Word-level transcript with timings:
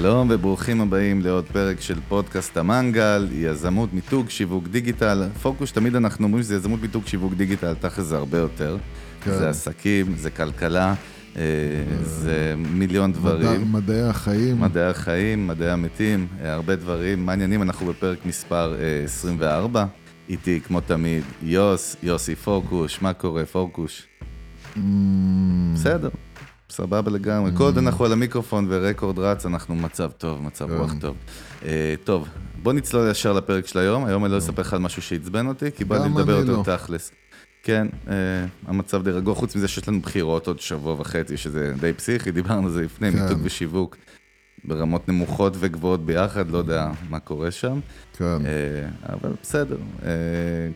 שלום 0.00 0.28
וברוכים 0.30 0.80
הבאים 0.80 1.20
לעוד 1.20 1.44
פרק 1.44 1.80
של 1.80 2.00
פודקאסט 2.08 2.56
המנגל, 2.56 3.28
יזמות, 3.32 3.92
מיתוג, 3.92 4.30
שיווק 4.30 4.68
דיגיטל. 4.68 5.28
פוקוס, 5.42 5.72
תמיד 5.72 5.96
אנחנו 5.96 6.24
אומרים 6.24 6.42
שזה 6.42 6.54
יזמות, 6.54 6.80
מיתוג, 6.82 7.06
שיווק 7.06 7.34
דיגיטל, 7.34 7.74
תכל'ס 7.74 8.06
זה 8.06 8.16
הרבה 8.16 8.38
יותר. 8.38 8.76
כן. 9.24 9.30
זה 9.30 9.48
עסקים, 9.48 10.16
זה 10.16 10.30
כלכלה, 10.30 10.94
אה, 11.36 11.42
זה 12.02 12.54
מיליון 12.56 13.12
דברים. 13.12 13.60
מדע, 13.60 13.78
מדעי 13.78 14.02
החיים. 14.02 14.60
מדעי 14.60 14.86
החיים, 14.86 15.46
מדעי 15.46 15.70
המתים, 15.70 16.26
אה, 16.42 16.52
הרבה 16.52 16.76
דברים 16.76 17.26
מעניינים. 17.26 17.62
אנחנו 17.62 17.86
בפרק 17.86 18.26
מספר 18.26 18.74
אה, 18.74 19.04
24. 19.04 19.86
איתי, 20.28 20.60
כמו 20.60 20.80
תמיד, 20.80 21.22
יוס, 21.42 21.96
יוסי 22.02 22.34
פורקוש, 22.34 23.02
מה 23.02 23.12
קורה, 23.12 23.46
פורקוש? 23.46 24.06
Mm, 24.76 24.78
בסדר, 25.74 26.08
סבבה 26.70 27.10
לגמרי. 27.10 27.50
כל 27.54 27.64
עוד 27.64 27.78
אנחנו 27.78 28.04
על 28.04 28.12
המיקרופון 28.12 28.66
ורקורד 28.68 29.18
רץ, 29.18 29.46
אנחנו 29.46 29.76
במצב 29.76 30.10
טוב, 30.10 30.42
מצב 30.42 30.70
רוח 30.70 30.90
כן. 30.90 30.98
טוב. 30.98 31.16
אה, 31.64 31.94
טוב, 32.04 32.28
בוא 32.62 32.72
נצלול 32.72 33.10
ישר 33.10 33.32
לפרק 33.32 33.66
של 33.66 33.78
היום. 33.78 34.04
היום 34.04 34.24
אני 34.24 34.32
לא 34.32 34.38
אספר 34.38 34.62
לך 34.62 34.72
על 34.72 34.78
משהו 34.78 35.02
שעצבן 35.02 35.46
אותי, 35.46 35.72
כי 35.76 35.84
בא 35.84 35.98
לי 35.98 36.08
לדבר 36.08 36.32
יותר 36.32 36.56
לא. 36.56 36.62
תכלס. 36.76 37.10
כן, 37.62 37.86
אה, 38.08 38.14
המצב 38.66 39.02
די 39.02 39.10
רגוע, 39.10 39.34
חוץ 39.34 39.56
מזה 39.56 39.68
שיש 39.68 39.88
לנו 39.88 40.00
בחירות 40.00 40.46
עוד 40.46 40.60
שבוע 40.60 41.00
וחצי, 41.00 41.36
שזה 41.36 41.72
די 41.80 41.92
פסיכי, 41.92 42.32
דיברנו 42.32 42.66
על 42.66 42.72
זה 42.72 42.82
לפני, 42.82 43.12
כן. 43.12 43.22
מיתוג 43.22 43.38
ושיווק. 43.42 43.96
ברמות 44.64 45.08
נמוכות 45.08 45.56
וגבוהות 45.58 46.06
ביחד, 46.06 46.50
לא 46.50 46.58
יודע 46.58 46.90
מה 47.10 47.18
קורה 47.18 47.50
שם. 47.50 47.80
כן. 48.18 48.24
אה, 48.24 49.12
אבל 49.12 49.30
בסדר. 49.42 49.76
אה, 50.02 50.08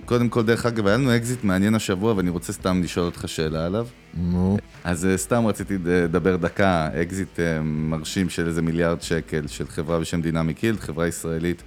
קודם 0.05 0.29
כל, 0.29 0.43
דרך 0.43 0.67
אגב, 0.67 0.87
היה 0.87 0.97
לנו 0.97 1.17
אקזיט 1.17 1.45
מעניין 1.45 1.75
השבוע, 1.75 2.15
ואני 2.15 2.31
רוצה 2.31 2.53
סתם 2.53 2.83
לשאול 2.83 3.07
אותך 3.07 3.25
שאלה 3.27 3.67
עליו. 3.67 3.87
נו, 4.15 4.59
אז 4.85 5.07
אה, 5.07 5.17
סתם 5.17 5.47
רציתי 5.47 5.79
לדבר 5.85 6.37
דקה, 6.37 6.89
אקזיט 7.03 7.41
אה, 7.41 7.61
מרשים 7.63 8.29
של 8.29 8.47
איזה 8.47 8.63
מיליארד 8.63 9.03
שקל 9.03 9.47
של 9.47 9.67
חברה 9.67 9.99
בשם 9.99 10.23
Dynamic 10.23 10.59
Yield, 10.59 10.81
חברה 10.81 11.07
ישראלית 11.07 11.63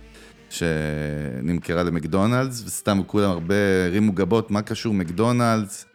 שנמכרה 0.49 1.83
למקדונלדס, 1.83 2.63
וסתם 2.65 3.01
כולם 3.07 3.29
הרבה 3.29 3.55
הרימו 3.85 4.11
גבות, 4.11 4.51
מה 4.51 4.61
קשור 4.61 4.93
מקדונלדס 4.93 5.85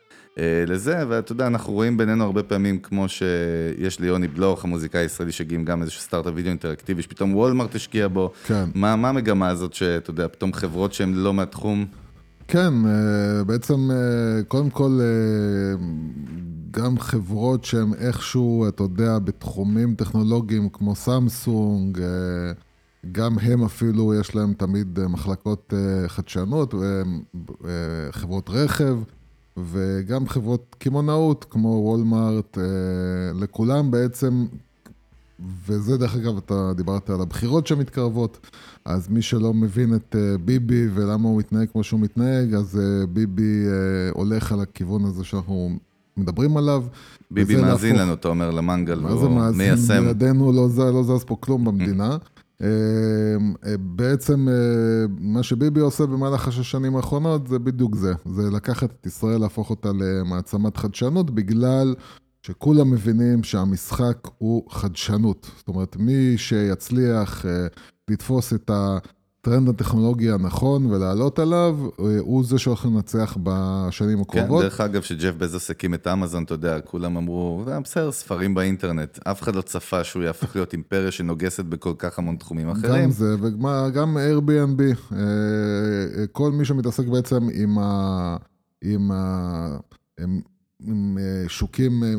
לזה, 0.67 1.05
ואתה 1.09 1.33
יודע, 1.33 1.47
אנחנו 1.47 1.73
רואים 1.73 1.97
בינינו 1.97 2.25
הרבה 2.25 2.43
פעמים, 2.43 2.79
כמו 2.79 3.07
שיש 3.09 4.01
ליוני 4.01 4.29
בלוך, 4.29 4.65
המוזיקאי 4.65 5.01
הישראלי, 5.01 5.33
שהקים 5.33 5.65
גם 5.65 5.83
איזשהו 5.83 6.03
סטארט-אפ 6.03 6.33
וידאו 6.37 6.49
אינטראקטיבי, 6.51 7.03
שפתאום 7.03 7.35
וולמרט 7.35 7.75
השקיע 7.75 8.09
בו. 8.09 8.33
כן. 8.47 8.65
מה, 8.75 8.97
מה 8.97 9.09
המגמה 9.09 9.49
הזאת 9.49 9.75
שאתה 9.75 10.11
יודע, 10.11 10.29
פתאום 10.29 10.53
חברות 10.53 10.93
שהן 10.93 11.15
לא 11.15 11.35
מהתחום, 11.35 11.87
כן, 12.49 12.73
אה, 12.87 13.45
בעצם, 13.45 13.91
אה, 13.91 14.43
קודם 14.49 14.71
כל, 14.71 14.99
אה, 15.01 15.87
גם 16.71 16.99
חברות 16.99 17.65
שהן 17.65 17.95
איכשהו, 17.99 18.69
אתה 18.69 18.83
יודע, 18.83 19.19
בתחומים 19.19 19.95
טכנולוגיים 19.95 20.69
כמו 20.69 20.95
סמסונג, 20.95 22.01
אה, 22.01 22.07
גם 23.13 23.39
הם 23.39 23.65
אפילו, 23.65 24.15
יש 24.15 24.35
להם 24.35 24.53
תמיד 24.53 24.99
אה, 24.99 25.09
מחלקות 25.09 25.75
אה, 25.77 26.09
חדשנות, 26.09 26.75
אה, 26.75 26.81
אה, 27.65 28.13
חברות 28.13 28.51
רכב, 28.51 28.97
וגם 29.57 30.29
חברות 30.29 30.77
קמעונאות 30.79 31.47
כמו 31.51 31.69
וולמארט, 31.69 32.59
אה, 32.59 32.65
לכולם 33.41 33.91
בעצם 33.91 34.47
וזה 35.67 35.97
דרך 35.97 36.17
אגב, 36.17 36.37
אתה 36.37 36.73
דיברת 36.77 37.11
על 37.11 37.21
הבחירות 37.21 37.67
שמתקרבות, 37.67 38.47
אז 38.85 39.09
מי 39.09 39.23
שלא 39.23 39.55
מבין 39.55 39.95
את 39.95 40.17
אה, 40.19 40.39
ביבי 40.39 40.87
ולמה 40.95 41.29
הוא 41.29 41.39
מתנהג 41.39 41.69
כמו 41.73 41.85
שהוא 41.85 42.01
מתנהג, 42.01 42.55
אז 42.55 42.79
אה, 42.81 43.07
ביבי 43.07 43.65
הולך 44.15 44.53
על 44.53 44.61
הכיוון 44.61 45.05
הזה 45.05 45.25
שאנחנו 45.25 45.71
מדברים 46.17 46.57
עליו. 46.57 46.85
ביבי 47.31 47.57
מאזין 47.57 47.91
להפוך- 47.91 48.03
לנו, 48.07 48.15
אתה 48.15 48.29
אומר, 48.29 48.51
למנגל, 48.51 49.01
מה 49.01 49.09
זה 49.09 49.15
והוא 49.17 49.31
מאזין? 49.37 49.59
מיישם. 49.75 50.03
בלעדינו 50.05 50.53
לא, 50.53 50.69
לא 50.93 51.03
זז 51.03 51.25
פה 51.27 51.37
כלום 51.41 51.65
במדינה. 51.65 52.17
אה, 52.63 52.67
אה, 53.67 53.77
בעצם 53.79 54.49
אה, 54.49 54.55
מה 55.19 55.43
שביבי 55.43 55.81
עושה 55.81 56.07
במהלך 56.07 56.49
השש 56.49 56.71
שנים 56.71 56.97
האחרונות 56.97 57.47
זה 57.47 57.59
בדיוק 57.59 57.97
זה. 57.97 58.13
זה 58.27 58.51
לקחת 58.51 58.91
את 59.01 59.07
ישראל, 59.07 59.41
להפוך 59.41 59.71
אותה 59.71 59.89
למעצמת 59.93 60.77
חדשנות, 60.77 61.31
בגלל 61.31 61.95
שכולם 62.43 62.91
מבינים 62.91 63.43
שהמשחק 63.43 64.29
הוא 64.39 64.71
חדשנות. 64.71 65.51
זאת 65.57 65.69
אומרת, 65.69 65.97
מי 65.97 66.39
שיצליח 66.39 67.47
אה, 67.47 67.67
לתפוס 68.11 68.53
את 68.53 68.71
הטרנד 69.41 69.69
הטכנולוגי 69.69 70.31
הנכון 70.31 70.87
ולעלות 70.87 71.39
עליו, 71.39 71.79
אה, 72.01 72.19
הוא 72.19 72.45
זה 72.45 72.59
שהולך 72.59 72.87
לנצח 72.87 73.37
בשנים 73.43 74.17
כן, 74.17 74.23
הקרובות. 74.23 74.63
דרך 74.63 74.81
אגב, 74.81 75.03
שג'ף 75.03 75.35
בזוס 75.39 75.71
הקים 75.71 75.95
את 75.95 76.07
אמזון, 76.07 76.45
אתה 76.45 76.55
יודע, 76.55 76.81
כולם 76.81 77.17
אמרו, 77.17 77.65
"אה, 77.69 77.81
בסדר, 77.81 78.13
ספרים 78.13 78.55
באינטרנט. 78.55 79.19
אף 79.25 79.43
אחד 79.43 79.57
לא 79.57 79.63
צפה 79.63 80.05
שהוא 80.05 80.23
יהפוך 80.23 80.57
להיות 80.57 80.73
אימפריה 80.73 81.11
שנוגסת 81.11 81.65
בכל 81.65 81.93
כך 81.99 82.19
המון 82.19 82.37
תחומים 82.37 82.69
אחרים. 82.71 83.05
גם 83.05 83.11
זה, 83.11 83.35
וגם 83.43 84.17
Airbnb, 84.17 84.83
אה, 85.13 86.27
כל 86.33 86.53
מי 86.53 86.65
שמתעסק 86.65 87.07
בעצם 87.07 87.49
עם 87.53 87.79
ה... 87.79 88.37
עם 88.83 89.11
ה... 89.13 89.77
עם, 90.87 91.19
אה, 91.21 91.49
שוקים, 91.49 92.03
אה, 92.03 92.09
אה, 92.09 92.15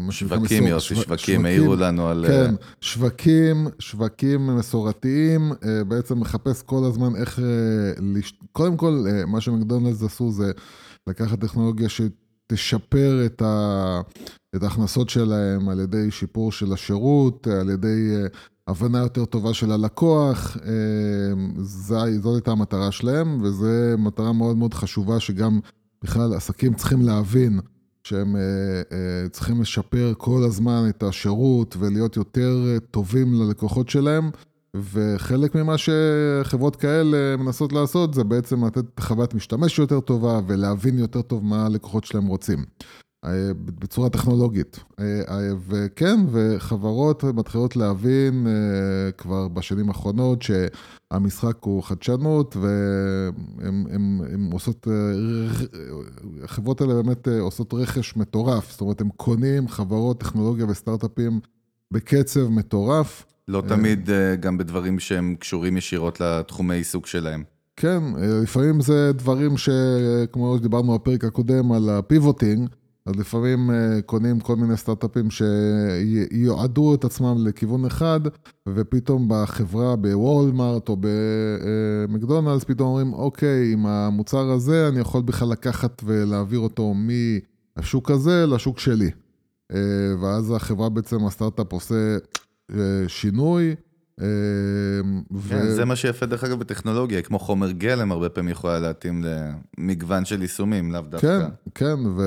מה 0.00 0.12
שנקרא 0.12 0.36
שווקים, 0.36 0.58
מסור- 0.64 0.68
יוסי, 0.74 0.94
שו- 0.94 1.02
שווקים, 1.02 1.44
העירו 1.44 1.76
לנו 1.76 2.08
על... 2.08 2.24
כן, 2.28 2.54
שווקים, 2.80 3.66
שווקים 3.78 4.46
מסורתיים, 4.56 5.52
בעצם 5.88 6.20
מחפש 6.20 6.62
כל 6.62 6.84
הזמן 6.84 7.16
איך... 7.16 7.38
לש... 8.00 8.38
קודם 8.52 8.76
כל, 8.76 9.04
מה 9.26 9.40
שמקדונלדס 9.40 10.02
עשו 10.02 10.30
זה 10.32 10.52
לקחת 11.06 11.40
טכנולוגיה 11.40 11.88
שתשפר 11.88 13.22
את, 13.26 13.42
ה... 13.42 14.00
את 14.56 14.62
ההכנסות 14.62 15.08
שלהם 15.08 15.68
על 15.68 15.80
ידי 15.80 16.10
שיפור 16.10 16.52
של 16.52 16.72
השירות, 16.72 17.46
על 17.46 17.70
ידי 17.70 18.12
הבנה 18.68 18.98
יותר 18.98 19.24
טובה 19.24 19.54
של 19.54 19.70
הלקוח. 19.72 20.56
זו- 21.58 21.96
זאת 22.22 22.34
הייתה 22.34 22.50
המטרה 22.50 22.90
שלהם, 22.92 23.42
וזו 23.42 23.66
מטרה 23.98 24.32
מאוד 24.32 24.56
מאוד 24.56 24.74
חשובה 24.74 25.20
שגם 25.20 25.60
בכלל 26.04 26.34
עסקים 26.34 26.74
צריכים 26.74 27.02
להבין. 27.02 27.60
שהם 28.04 28.36
אה, 28.36 28.40
אה, 28.92 29.28
צריכים 29.28 29.60
לשפר 29.60 30.12
כל 30.18 30.42
הזמן 30.46 30.86
את 30.88 31.02
השירות 31.02 31.76
ולהיות 31.78 32.16
יותר 32.16 32.64
אה, 32.66 32.80
טובים 32.80 33.34
ללקוחות 33.34 33.88
שלהם, 33.88 34.30
וחלק 34.76 35.54
ממה 35.54 35.74
שחברות 35.78 36.76
כאלה 36.76 37.36
מנסות 37.36 37.72
לעשות 37.72 38.14
זה 38.14 38.24
בעצם 38.24 38.64
לתת 38.64 39.00
חוויית 39.00 39.34
משתמש 39.34 39.78
יותר 39.78 40.00
טובה 40.00 40.40
ולהבין 40.46 40.98
יותר 40.98 41.22
טוב 41.22 41.44
מה 41.44 41.66
הלקוחות 41.66 42.04
שלהם 42.04 42.26
רוצים. 42.26 42.64
אה, 43.24 43.50
בצורה 43.54 44.10
טכנולוגית. 44.10 44.78
אה, 45.00 45.04
אה, 45.28 45.52
וכן, 45.68 46.20
וחברות 46.30 47.24
מתחילות 47.24 47.76
להבין 47.76 48.46
כבר 49.18 49.48
בשנים 49.48 49.88
האחרונות 49.88 50.42
שהמשחק 50.42 51.56
הוא 51.60 51.82
חדשנות, 51.82 52.56
והן 52.56 54.50
עושות, 54.52 54.88
החברות 56.44 56.80
האלה 56.80 56.94
באמת 56.94 57.28
עושות 57.28 57.74
רכש 57.74 58.16
מטורף, 58.16 58.70
זאת 58.70 58.80
אומרת, 58.80 59.00
הם 59.00 59.08
קונים 59.16 59.68
חברות 59.68 60.20
טכנולוגיה 60.20 60.66
וסטארט-אפים 60.68 61.40
בקצב 61.90 62.48
מטורף. 62.48 63.24
לא 63.48 63.62
תמיד 63.68 64.10
גם 64.40 64.58
בדברים 64.58 64.98
שהם 64.98 65.34
קשורים 65.38 65.76
ישירות 65.76 66.20
לתחומי 66.20 66.74
עיסוק 66.74 67.06
שלהם. 67.06 67.44
כן, 67.76 68.02
לפעמים 68.42 68.80
זה 68.80 69.12
דברים 69.12 69.56
שכמו 69.56 70.56
שדיברנו 70.58 70.94
בפרק 70.94 71.24
הקודם 71.24 71.72
על 71.72 71.90
הפיבוטינג, 71.90 72.68
אז 73.06 73.16
לפעמים 73.16 73.70
אה, 73.70 74.02
קונים 74.06 74.40
כל 74.40 74.56
מיני 74.56 74.76
סטארט-אפים 74.76 75.28
שיועדו 75.30 76.94
את 76.94 77.04
עצמם 77.04 77.46
לכיוון 77.46 77.84
אחד, 77.84 78.20
ופתאום 78.68 79.26
בחברה, 79.28 79.96
בוולמארט 79.96 80.88
או 80.88 80.96
במקדונלדס, 81.00 82.64
פתאום 82.64 82.88
אומרים, 82.88 83.12
אוקיי, 83.12 83.72
עם 83.72 83.86
המוצר 83.86 84.50
הזה 84.50 84.88
אני 84.88 85.00
יכול 85.00 85.22
בכלל 85.22 85.48
לקחת 85.48 86.02
ולהעביר 86.04 86.58
אותו 86.58 86.94
מהשוק 86.94 88.10
הזה 88.10 88.46
לשוק 88.46 88.78
שלי. 88.78 89.10
אה, 89.72 89.78
ואז 90.20 90.52
החברה 90.56 90.88
בעצם, 90.88 91.26
הסטארט-אפ 91.26 91.72
עושה 91.72 92.16
אה, 92.72 93.04
שינוי. 93.08 93.74
אה, 94.20 94.26
כן, 95.48 95.70
זה 95.70 95.84
מה 95.84 95.96
שיפה 95.96 96.26
דרך 96.26 96.44
אגב 96.44 96.58
בטכנולוגיה, 96.58 97.22
כמו 97.22 97.38
חומר 97.38 97.70
גלם, 97.70 98.12
הרבה 98.12 98.28
פעמים 98.28 98.50
יכולה 98.50 98.78
להתאים 98.78 99.24
למגוון 99.24 100.24
של 100.24 100.42
יישומים, 100.42 100.92
לאו 100.92 101.00
דווקא. 101.00 101.40
כן, 101.40 101.48
כן, 101.74 102.06
ו, 102.06 102.22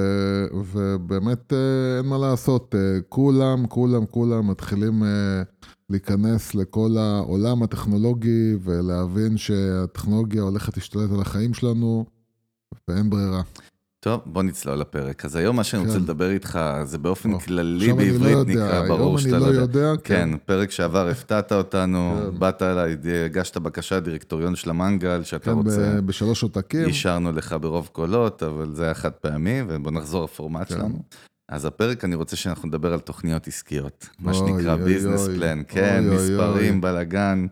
ובאמת 0.73 1.53
אה, 1.53 1.97
אין 1.97 2.05
מה 2.05 2.17
לעשות, 2.17 2.75
אה, 2.75 3.01
כולם, 3.09 3.67
כולם, 3.67 4.05
כולם 4.05 4.51
מתחילים 4.51 5.03
אה, 5.03 5.41
להיכנס 5.89 6.55
לכל 6.55 6.97
העולם 6.97 7.63
הטכנולוגי 7.63 8.55
ולהבין 8.61 9.37
שהטכנולוגיה 9.37 10.41
הולכת 10.41 10.77
להשתלט 10.77 11.11
על 11.11 11.21
החיים 11.21 11.53
שלנו, 11.53 12.05
ואין 12.87 13.09
ברירה. 13.09 13.41
טוב, 14.07 14.21
בוא 14.25 14.43
נצלול 14.43 14.79
לפרק. 14.79 15.25
אז 15.25 15.35
היום 15.35 15.55
מה 15.55 15.63
שאני 15.63 15.81
רוצה 15.81 15.93
כן. 15.93 16.03
לדבר 16.03 16.29
איתך, 16.29 16.59
זה 16.83 16.97
באופן 16.97 17.33
או, 17.33 17.39
כללי 17.39 17.85
אני 17.85 17.87
לא 17.87 17.95
בעברית 17.95 18.31
יודע, 18.31 18.51
נקרא, 18.51 18.73
היום 18.73 18.87
ברור 18.87 19.15
אני 19.15 19.23
שאתה 19.23 19.39
לא 19.39 19.39
לא 19.39 19.45
יודע. 19.45 19.79
יודע, 19.79 20.01
כן, 20.03 20.29
כן. 20.31 20.37
פרק 20.45 20.71
שעבר 20.71 21.07
הפתעת 21.07 21.51
אותנו, 21.51 22.15
כן. 22.31 22.39
באת 22.39 22.61
אליי, 22.61 22.97
הגשת 23.25 23.57
בקשה 23.57 23.99
דירקטוריון 23.99 24.55
של 24.55 24.69
המנגל, 24.69 25.23
שאתה 25.23 25.45
כן, 25.45 25.51
רוצה, 25.51 26.01
בשלוש 26.05 26.43
עותקים. 26.43 26.85
אישרנו 26.85 27.31
לך 27.31 27.55
ברוב 27.61 27.89
קולות, 27.91 28.43
אבל 28.43 28.73
זה 28.73 28.83
היה 28.83 28.93
חד 28.93 29.11
פעמי, 29.11 29.61
ובוא 29.67 29.91
נחזור 29.91 30.23
לפורמט 30.23 30.67
כן. 30.69 30.75
שלנו. 30.75 30.99
אז 31.49 31.65
הפרק 31.65 32.05
אני 32.05 32.15
רוצה 32.15 32.35
שאנחנו 32.35 32.67
נדבר 32.67 32.93
על 32.93 32.99
תוכניות 32.99 33.47
עסקיות, 33.47 34.09
מה 34.19 34.33
שנקרא 34.33 34.75
ביזנס. 34.75 35.27
פלן, 35.27 35.61
כן, 35.67 36.03
מספרים. 36.09 36.81
בלאגן, 36.81 37.47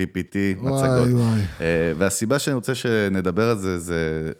PPT, 0.00 0.36
מצגות. 0.56 0.72
וואי 0.72 1.14
וואי. 1.14 1.40
אה, 1.60 1.92
והסיבה 1.98 2.38
שאני 2.38 2.54
רוצה 2.54 2.74
שנדבר 2.74 3.50
על 3.50 3.58
זה, 3.58 3.78
זה, 3.78 4.32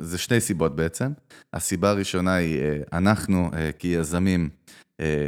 זה 0.00 0.18
שני 0.18 0.40
סיבות 0.40 0.76
בעצם. 0.76 1.12
הסיבה 1.52 1.90
הראשונה 1.90 2.34
היא, 2.34 2.60
אה, 2.60 2.98
אנחנו 2.98 3.50
אה, 3.54 3.70
כיזמים 3.78 4.48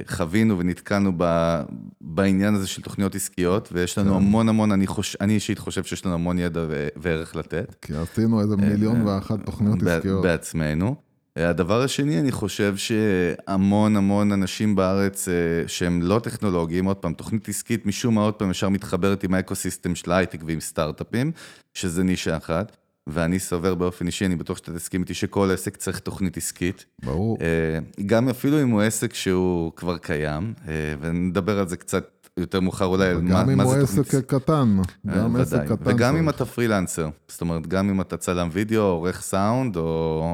חווינו 0.06 0.58
ונתקלנו 0.58 1.12
ב, 1.16 1.61
בעניין 2.00 2.55
הזה 2.55 2.66
של 2.66 2.82
תוכניות 2.82 3.14
עסקיות, 3.14 3.69
ויש 3.72 3.99
לנו 3.99 4.11
כן. 4.11 4.16
המון 4.16 4.49
המון, 4.49 4.72
אני, 4.72 4.87
חוש, 4.87 5.16
אני 5.20 5.34
אישית 5.34 5.58
חושב 5.58 5.84
שיש 5.84 6.06
לנו 6.06 6.14
המון 6.14 6.38
ידע 6.38 6.61
ו- 6.69 6.88
וערך 6.96 7.37
לתת. 7.37 7.76
כי 7.82 7.93
עשינו 7.96 8.40
איזה 8.40 8.56
מיליון 8.56 9.06
ואחת 9.06 9.44
תוכניות 9.44 9.82
עסקיות. 9.82 10.22
בעצמנו. 10.22 10.96
הדבר 11.36 11.82
השני, 11.82 12.20
אני 12.20 12.32
חושב 12.32 12.76
שהמון 12.76 13.96
המון 13.96 14.32
אנשים 14.32 14.76
בארץ 14.76 15.28
אה, 15.28 15.34
שהם 15.66 16.02
לא 16.02 16.19
טכנולוגיים, 16.19 16.84
עוד 16.84 16.96
פעם, 16.96 17.14
תוכנית 17.14 17.48
עסקית 17.48 17.86
משום 17.86 18.14
מה 18.14 18.20
עוד 18.20 18.34
פעם 18.34 18.50
ישר 18.50 18.69
מתחברת 18.69 19.25
עם 19.25 19.34
האקוסיסטם 19.34 19.94
של 19.94 20.12
ההייטק 20.12 20.40
ועם 20.46 20.60
סטארט-אפים, 20.60 21.32
שזה 21.75 22.02
נישה 22.02 22.36
אחת, 22.36 22.76
ואני 23.06 23.38
סובר 23.38 23.75
באופן 23.75 24.06
אישי, 24.06 24.26
אני 24.26 24.36
בטוח 24.36 24.56
שאתה 24.56 24.72
תסכים 24.72 25.00
איתי 25.00 25.14
שכל 25.14 25.50
עסק 25.50 25.76
צריך 25.76 25.98
תוכנית 25.98 26.36
עסקית. 26.36 26.84
ברור. 27.04 27.38
אה, 27.40 27.78
גם 28.06 28.28
אפילו 28.28 28.62
אם 28.62 28.70
הוא 28.70 28.82
עסק 28.82 29.14
שהוא 29.14 29.72
כבר 29.76 29.98
קיים, 29.98 30.54
אה, 30.69 30.94
ונדבר 31.00 31.58
על 31.58 31.69
זה 31.69 31.76
קצת 31.76 32.13
יותר 32.40 32.60
מאוחר 32.60 32.84
אולי, 32.84 33.06
על 33.08 33.20
מה, 33.20 33.31
גם 33.31 33.50
אם 33.50 33.56
מה 33.56 33.64
הוא 33.64 33.75
זה 33.75 33.81
תוכנית 33.81 34.06
עסק 34.06 34.26
קטן. 34.26 34.76
אה, 35.08 35.19
גם 35.19 35.36
עסק. 35.36 35.64
קטן. 35.64 35.75
וגם 35.84 36.16
אם. 36.16 36.28
אתה 36.28 36.44
פרילנסר, 36.44 37.08
זאת 37.28 37.40
אומרת, 37.40 37.66
גם 37.66 37.90
אם 37.90 38.00
אתה 38.00 38.16
צלם 38.16 38.48
וידאו, 38.52 38.82
עורך 38.82 39.22
סאונד 39.22 39.76
או, 39.76 39.82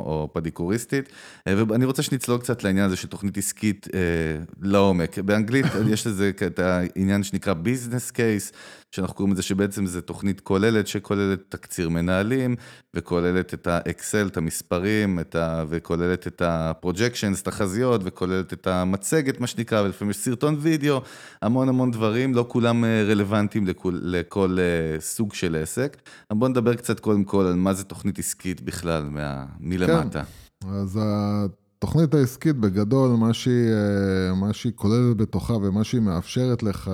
או 0.07 0.29
פדיקוריסטית. 0.33 1.09
אה, 1.47 1.55
ואני 1.69 1.85
רוצה 1.85 2.03
שנצלול 2.03 2.39
קצת 2.39 2.65
לעניין 2.65 2.87
הזה 2.87 2.97
של 2.97 3.09
תוכנית 3.09 3.39
עסקית 3.39 3.89
אה, 3.95 4.01
לעומק. 4.61 5.19
באנגלית 5.19 5.67
יש 5.93 6.07
לזה 6.07 6.31
את 6.47 6.59
העניין 6.59 7.23
שנקרא 7.23 7.53
business 7.53 8.11
case, 8.11 8.53
שאנחנו 8.91 9.15
קוראים 9.15 9.33
לזה 9.33 9.43
שבעצם 9.43 9.87
זו 9.87 10.01
תוכנית 10.01 10.41
כוללת, 10.41 10.87
שכוללת 10.87 11.41
תקציר 11.49 11.89
מנהלים, 11.89 12.57
וכוללת 12.95 13.55
את 13.55 13.67
האקסל, 13.67 14.27
את 14.27 14.37
המספרים, 14.37 15.21
את 15.21 15.35
ה... 15.35 15.65
וכוללת 15.69 16.27
את 16.27 16.43
ה 16.45 16.52
projections, 16.52 17.43
תחזיות, 17.43 18.01
וכוללת 18.05 18.53
את 18.53 18.67
המצגת, 18.67 19.41
מה 19.41 19.47
שנקרא, 19.47 19.83
ולפעמים 19.83 20.11
יש 20.11 20.17
סרטון 20.17 20.57
וידאו, 20.61 21.01
המון 21.43 21.69
המון 21.69 21.91
דברים, 21.91 22.35
לא 22.35 22.45
כולם 22.49 22.85
אה, 22.85 23.05
רלוונטיים 23.09 23.67
לכול, 23.67 24.01
לכל 24.03 24.57
אה, 24.61 25.01
סוג 25.01 25.35
של 25.35 25.57
עסק. 25.63 25.97
בואו 26.33 26.51
נדבר 26.51 26.75
קצת 26.75 27.01
קודם 27.01 27.25
כל 27.25 27.45
על 27.47 27.55
מה 27.55 27.73
זה 27.73 27.85
תוכנית 27.85 28.19
עסקית 28.19 28.61
בכלל, 28.61 29.03
מה... 29.03 29.45
מלמטה. 29.61 30.23
אז 30.69 30.99
התוכנית 31.83 32.15
העסקית 32.15 32.57
בגדול, 32.57 33.11
מה 33.11 33.33
שהיא, 33.33 33.73
אה, 33.73 34.35
מה 34.35 34.53
שהיא 34.53 34.73
כוללת 34.77 35.17
בתוכה 35.17 35.53
ומה 35.53 35.85
שהיא 35.85 36.01
מאפשרת 36.01 36.63
לך, 36.63 36.91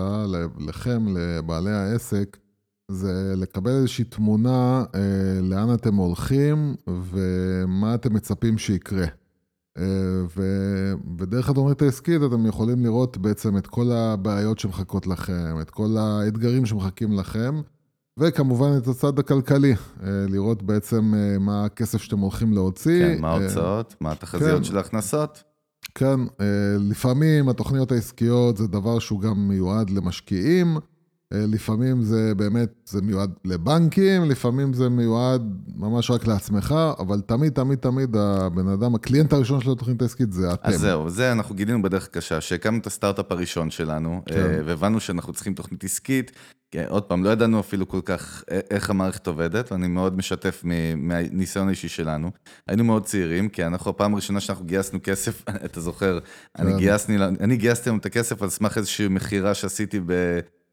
לכם, 0.59 1.17
לבעלי 1.17 1.71
העסק, 1.71 2.37
זה 2.91 3.35
לקבל 3.37 3.71
איזושהי 3.71 4.05
תמונה 4.05 4.85
אה, 4.95 5.41
לאן 5.43 5.75
אתם 5.75 5.95
הולכים 5.95 6.75
ומה 6.87 7.95
אתם 7.95 8.15
מצפים 8.15 8.59
שיקרה. 8.59 9.07
אה, 9.79 10.23
ו- 10.37 10.93
ודרך 11.19 11.49
התוכנית 11.49 11.83
העסקית 11.83 12.23
אתם 12.27 12.47
יכולים 12.47 12.85
לראות 12.85 13.17
בעצם 13.17 13.57
את 13.57 13.67
כל 13.67 13.91
הבעיות 13.93 14.59
שמחכות 14.59 15.07
לכם, 15.07 15.61
את 15.61 15.71
כל 15.71 15.97
האתגרים 15.99 16.67
שמחכים 16.67 17.13
לכם, 17.13 17.61
וכמובן 18.19 18.77
את 18.77 18.89
הצד 18.89 19.19
הכלכלי, 19.19 19.73
אה, 19.73 20.09
לראות 20.29 20.63
בעצם 20.63 21.15
אה, 21.15 21.39
מה 21.39 21.65
הכסף 21.65 22.03
שאתם 22.03 22.19
הולכים 22.19 22.53
להוציא. 22.53 23.03
כן, 23.15 23.21
מה 23.21 23.29
אה, 23.29 23.35
ההוצאות, 23.35 23.95
מה 24.01 24.13
התחזיות 24.13 24.59
כן. 24.59 24.65
של 24.65 24.77
ההכנסות. 24.77 25.43
כן, 25.95 26.21
לפעמים 26.79 27.49
התוכניות 27.49 27.93
העסקיות 27.93 28.57
זה 28.57 28.67
דבר 28.67 28.99
שהוא 28.99 29.21
גם 29.21 29.49
מיועד 29.49 29.91
למשקיעים, 29.91 30.77
לפעמים 31.35 32.03
זה 32.03 32.33
באמת, 32.37 32.73
זה 32.87 33.03
מיועד 33.03 33.31
לבנקים, 33.45 34.25
לפעמים 34.25 34.73
זה 34.73 34.89
מיועד 34.89 35.43
ממש 35.77 36.11
רק 36.11 36.27
לעצמך, 36.27 36.75
אבל 36.99 37.21
תמיד, 37.21 37.53
תמיד, 37.53 37.79
תמיד 37.79 38.17
הבן 38.17 38.69
אדם, 38.69 38.95
הקליינט 38.95 39.33
הראשון 39.33 39.61
של 39.61 39.71
התוכנית 39.71 40.03
העסקית 40.03 40.33
זה 40.33 40.53
אתם. 40.53 40.69
אז 40.69 40.81
זהו, 40.81 41.11
זה 41.11 41.33
אנחנו 41.33 41.55
גילינו 41.55 41.83
בדרך 41.83 42.09
קשה, 42.09 42.41
שהקמנו 42.41 42.79
את 42.79 42.87
הסטארט-אפ 42.87 43.33
הראשון 43.33 43.71
שלנו, 43.71 44.23
כן. 44.27 44.35
אה, 44.37 44.61
והבנו 44.65 45.01
שאנחנו 45.01 45.33
צריכים 45.33 45.55
תוכנית 45.55 45.85
עסקית. 45.85 46.33
כי 46.71 46.85
עוד 46.85 47.03
פעם, 47.03 47.25
לא 47.25 47.31
ידענו 47.31 47.61
אפילו 47.61 47.89
כל 47.89 48.01
כך 48.05 48.45
איך 48.71 48.91
המערכת 48.91 49.27
עובדת, 49.27 49.73
ואני 49.73 49.89
מאוד 49.89 50.17
משתף 50.17 50.63
מהניסיון 50.97 51.69
האישי 51.69 51.89
שלנו. 51.89 52.31
היינו 52.69 52.85
מאוד 52.85 53.05
צעירים, 53.05 53.49
כי 53.49 53.67
אנחנו 53.67 53.91
הפעם 53.91 54.13
הראשונה 54.13 54.41
שאנחנו 54.41 54.65
גייסנו 54.65 54.99
כסף, 55.03 55.43
אתה 55.65 55.81
זוכר, 55.81 56.19
אני 56.59 56.73
כן. 56.73 56.79
גייסני, 56.79 57.25
אני 57.41 57.57
גייסתי 57.57 57.91
לנו 57.91 57.99
את 57.99 58.07
הכסף 58.07 58.43
על 58.43 58.49
סמך 58.49 58.79
איזושהי 58.79 59.09
מכירה 59.09 59.55
שעשיתי 59.55 60.01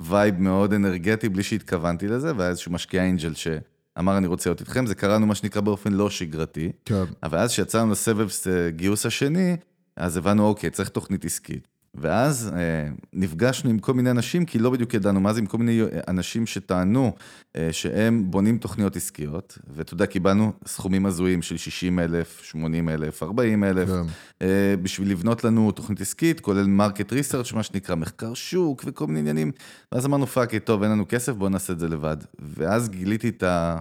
ב 0.02 0.09
vibe 0.09 0.40
מאוד 0.40 0.74
אנרגטי, 0.74 1.30
בלי 1.30 1.44
שהתכוונתי 1.44 2.08
לזה, 2.08 2.36
והיה 2.38 2.50
איזשהו 2.50 2.72
משקיע 2.72 3.10
angel 3.10 3.34
שאמר 3.34 4.18
אני 4.18 4.28
רוצה 4.28 4.50
להיות 4.50 4.60
איתכם, 4.60 4.86
זה 4.86 4.96
קראנו 4.96 5.26
מה 5.26 5.36
שנקרא 5.36 5.62
באופן 5.62 5.94
לא 5.94 6.10
שגרתי. 6.10 6.72
כן, 6.86 7.04
אבל 7.24 7.38
אז 7.38 7.52
כשיצאנו 7.52 7.92
לסבב 7.92 8.28
גיוס 8.70 9.06
השני, 9.06 9.58
אז 9.96 10.18
הבנו, 10.18 10.48
אוקיי, 10.48 10.70
צריך 10.70 10.90
תוכנית 10.90 11.26
עסקית. 11.26 11.68
ואז 11.96 12.52
אה, 12.56 12.90
נפגשנו 13.14 13.70
עם 13.70 13.80
כל 13.80 13.94
מיני 13.94 14.12
אנשים, 14.12 14.46
כי 14.46 14.60
לא 14.60 14.70
בדיוק 14.70 14.94
ידענו 14.94 15.20
מה 15.20 15.34
זה, 15.34 15.40
עם 15.40 15.46
כל 15.46 15.58
מיני 15.58 15.82
אה, 15.82 15.88
אנשים 16.08 16.46
שטענו 16.46 17.12
אה, 17.56 17.70
שהם 17.72 18.32
בונים 18.32 18.58
תוכניות 18.58 18.96
עסקיות, 18.96 19.58
ואתה 19.76 19.94
יודע, 19.94 20.06
קיבלנו 20.06 20.54
סכומים 20.66 21.06
הזויים 21.06 21.42
של 21.42 21.58
60 21.58 22.00
אלף, 22.00 22.40
80 22.44 22.90
אלף, 22.90 23.24
40 23.24 23.64
אלף, 23.64 23.90
כן. 23.90 24.06
אה, 24.42 24.76
בשביל 24.82 25.12
לבנות 25.12 25.44
לנו 25.44 25.72
תוכנית 25.72 26.02
עסקית, 26.02 26.40
כולל 26.40 26.66
market 26.68 27.14
research, 27.14 27.54
מה 27.54 27.64
שנקרא 27.64 27.96
מחקר 27.96 28.34
שוק 28.34 28.84
וכל 28.86 29.08
מיני 29.08 29.20
עניינים. 29.20 29.52
ואז 29.92 30.06
אמרנו, 30.06 30.28
fuck, 30.28 30.56
טוב, 30.56 30.84
אין 30.84 30.92
לנו 30.92 31.06
כסף, 31.10 31.34
בואו 31.34 31.50
נעשה 31.50 31.74
את 31.74 31.80
זה 31.80 31.90
לבד. 31.90 32.18
ואז 32.40 32.90
גיליתי 32.90 33.30
את 33.30 33.44
ה... 33.44 33.80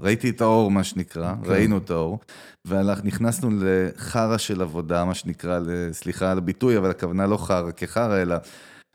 ראיתי 0.00 0.30
את 0.30 0.40
האור, 0.40 0.70
מה 0.70 0.84
שנקרא, 0.84 1.34
כן. 1.44 1.50
ראינו 1.50 1.78
את 1.78 1.90
האור, 1.90 2.18
ונכנסנו 2.64 3.50
לחרא 3.60 4.38
של 4.38 4.62
עבודה, 4.62 5.04
מה 5.04 5.14
שנקרא, 5.14 5.60
סליחה 5.92 6.30
על 6.30 6.38
הביטוי, 6.38 6.78
אבל 6.78 6.90
הכוונה 6.90 7.26
לא 7.26 7.36
חרא 7.36 7.53
כחרא, 7.76 8.22
אלא 8.22 8.36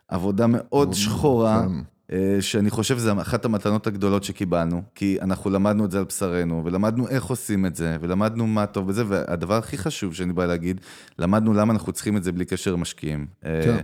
עבודה 0.07 0.45
מאוד 0.47 0.94
שחורה. 0.94 1.65
כן. 1.67 1.81
אה, 2.11 2.38
שאני 2.41 2.69
חושב 2.69 2.97
שזו 2.97 3.21
אחת 3.21 3.45
המתנות 3.45 3.88
הגדולות 3.88 4.23
שקיבלנו, 4.23 4.81
כי 4.95 5.17
אנחנו 5.21 5.50
למדנו 5.50 5.85
את 5.85 5.91
זה 5.91 5.97
על 5.97 6.03
בשרנו, 6.03 6.62
ולמדנו 6.65 7.07
איך 7.07 7.25
עושים 7.25 7.65
את 7.65 7.75
זה, 7.75 7.98
ולמדנו 8.01 8.48
מה 8.48 8.65
טוב 8.65 8.88
בזה, 8.88 9.03
והדבר 9.07 9.57
הכי 9.57 9.77
חשוב 9.77 10.13
שאני 10.13 10.34
בא 10.34 10.45
להגיד, 10.45 10.81
למדנו 11.19 11.53
למה 11.53 11.74
אנחנו 11.74 11.91
צריכים 11.91 12.17
את 12.17 12.24
זה 12.24 12.31
בלי 12.31 12.45
קשר 12.45 12.75
משקיעים. 12.75 13.25
אה, 13.45 13.62
כן. 13.63 13.77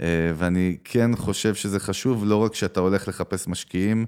אה, 0.00 0.32
ואני 0.36 0.76
כן 0.84 1.16
חושב 1.16 1.54
שזה 1.54 1.80
חשוב, 1.80 2.24
לא 2.26 2.36
רק 2.36 2.54
שאתה 2.54 2.80
הולך 2.80 3.08
לחפש 3.08 3.48
משקיעים, 3.48 4.06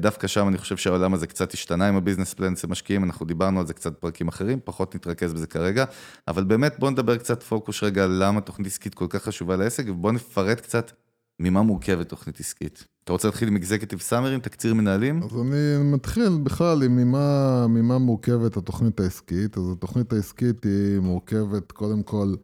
דווקא 0.00 0.26
שם 0.26 0.48
אני 0.48 0.58
חושב 0.58 0.76
שהעולם 0.76 1.14
הזה 1.14 1.26
קצת 1.26 1.52
השתנה 1.52 1.88
עם 1.88 1.96
הביזנס 1.96 2.34
פלן 2.34 2.52
אצל 2.52 2.66
משקיעים, 2.66 3.04
אנחנו 3.04 3.26
דיברנו 3.26 3.60
על 3.60 3.66
זה 3.66 3.74
קצת 3.74 3.92
בפרקים 3.92 4.28
אחרים, 4.28 4.58
פחות 4.64 4.94
נתרכז 4.94 5.32
בזה 5.32 5.46
כרגע, 5.46 5.84
אבל 6.28 6.44
באמת 6.44 6.74
בואו 6.78 6.90
נדבר 6.90 7.16
קצת 7.16 7.42
פוקוס 7.42 7.82
רגע 7.82 8.04
על 8.04 8.22
למה 8.24 8.40
תוכנית 8.40 8.66
עסקית 8.66 8.94
כל 8.94 9.06
כך 9.08 9.22
חשובה 9.22 9.56
לעסק, 9.56 9.84
ובואו 9.88 10.12
נפרט 10.12 10.60
קצת 10.60 10.92
ממה 11.40 11.62
מורכבת 11.62 12.08
תוכנית 12.08 12.40
עסקית. 12.40 12.84
אתה 13.04 13.12
רוצה 13.12 13.28
להתחיל 13.28 13.48
עם 13.48 13.56
אקזקטיב 13.56 14.00
סאמרים, 14.00 14.40
תקציר 14.40 14.74
מנהלים? 14.74 15.22
אז 15.22 15.40
אני 15.40 15.90
מתחיל 15.92 16.38
בכלל 16.42 16.82
עם 16.82 16.96
ממה, 16.96 17.66
ממה 17.68 17.98
מורכבת 17.98 18.56
התוכנית 18.56 19.00
העסקית. 19.00 19.56
אז 19.56 19.70
התוכנית 19.72 20.12
העסקית 20.12 20.64
היא 20.64 21.00
מורכבת, 21.00 21.72
קודם 21.72 22.02
כל, 22.02 22.34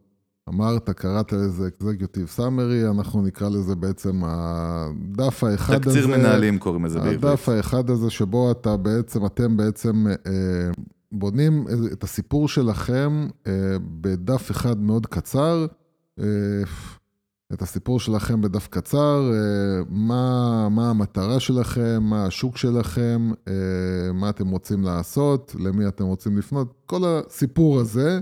אמרת, 0.49 0.89
קראת 0.89 1.31
לזה 1.31 1.69
Executive 1.79 2.39
Summary, 2.39 2.91
אנחנו 2.91 3.21
נקרא 3.21 3.49
לזה 3.49 3.75
בעצם 3.75 4.21
הדף 4.25 5.43
האחד 5.43 5.73
הזה. 5.73 5.83
תקציר 5.83 6.07
מנהלים 6.07 6.57
קוראים 6.57 6.85
לזה 6.85 6.99
בעברית. 6.99 7.23
הדף 7.23 7.49
האחד 7.49 7.89
הזה 7.89 8.09
שבו 8.09 8.51
אתה 8.51 8.77
בעצם, 8.77 9.25
אתם 9.25 9.57
בעצם 9.57 10.07
אה, 10.07 10.71
בונים 11.11 11.65
את 11.93 12.03
הסיפור 12.03 12.47
שלכם 12.47 13.27
אה, 13.47 13.51
בדף 14.01 14.51
אחד 14.51 14.81
מאוד 14.81 15.05
קצר. 15.05 15.65
אה, 16.19 16.25
את 17.53 17.61
הסיפור 17.61 17.99
שלכם 17.99 18.41
בדף 18.41 18.67
קצר, 18.67 19.31
אה, 19.33 19.83
מה, 19.89 20.67
מה 20.69 20.89
המטרה 20.89 21.39
שלכם, 21.39 22.03
מה 22.03 22.25
השוק 22.25 22.57
שלכם, 22.57 23.31
אה, 23.47 23.53
מה 24.13 24.29
אתם 24.29 24.47
רוצים 24.47 24.83
לעשות, 24.83 25.55
למי 25.59 25.87
אתם 25.87 26.05
רוצים 26.05 26.37
לפנות, 26.37 26.73
כל 26.85 27.01
הסיפור 27.05 27.79
הזה, 27.79 28.19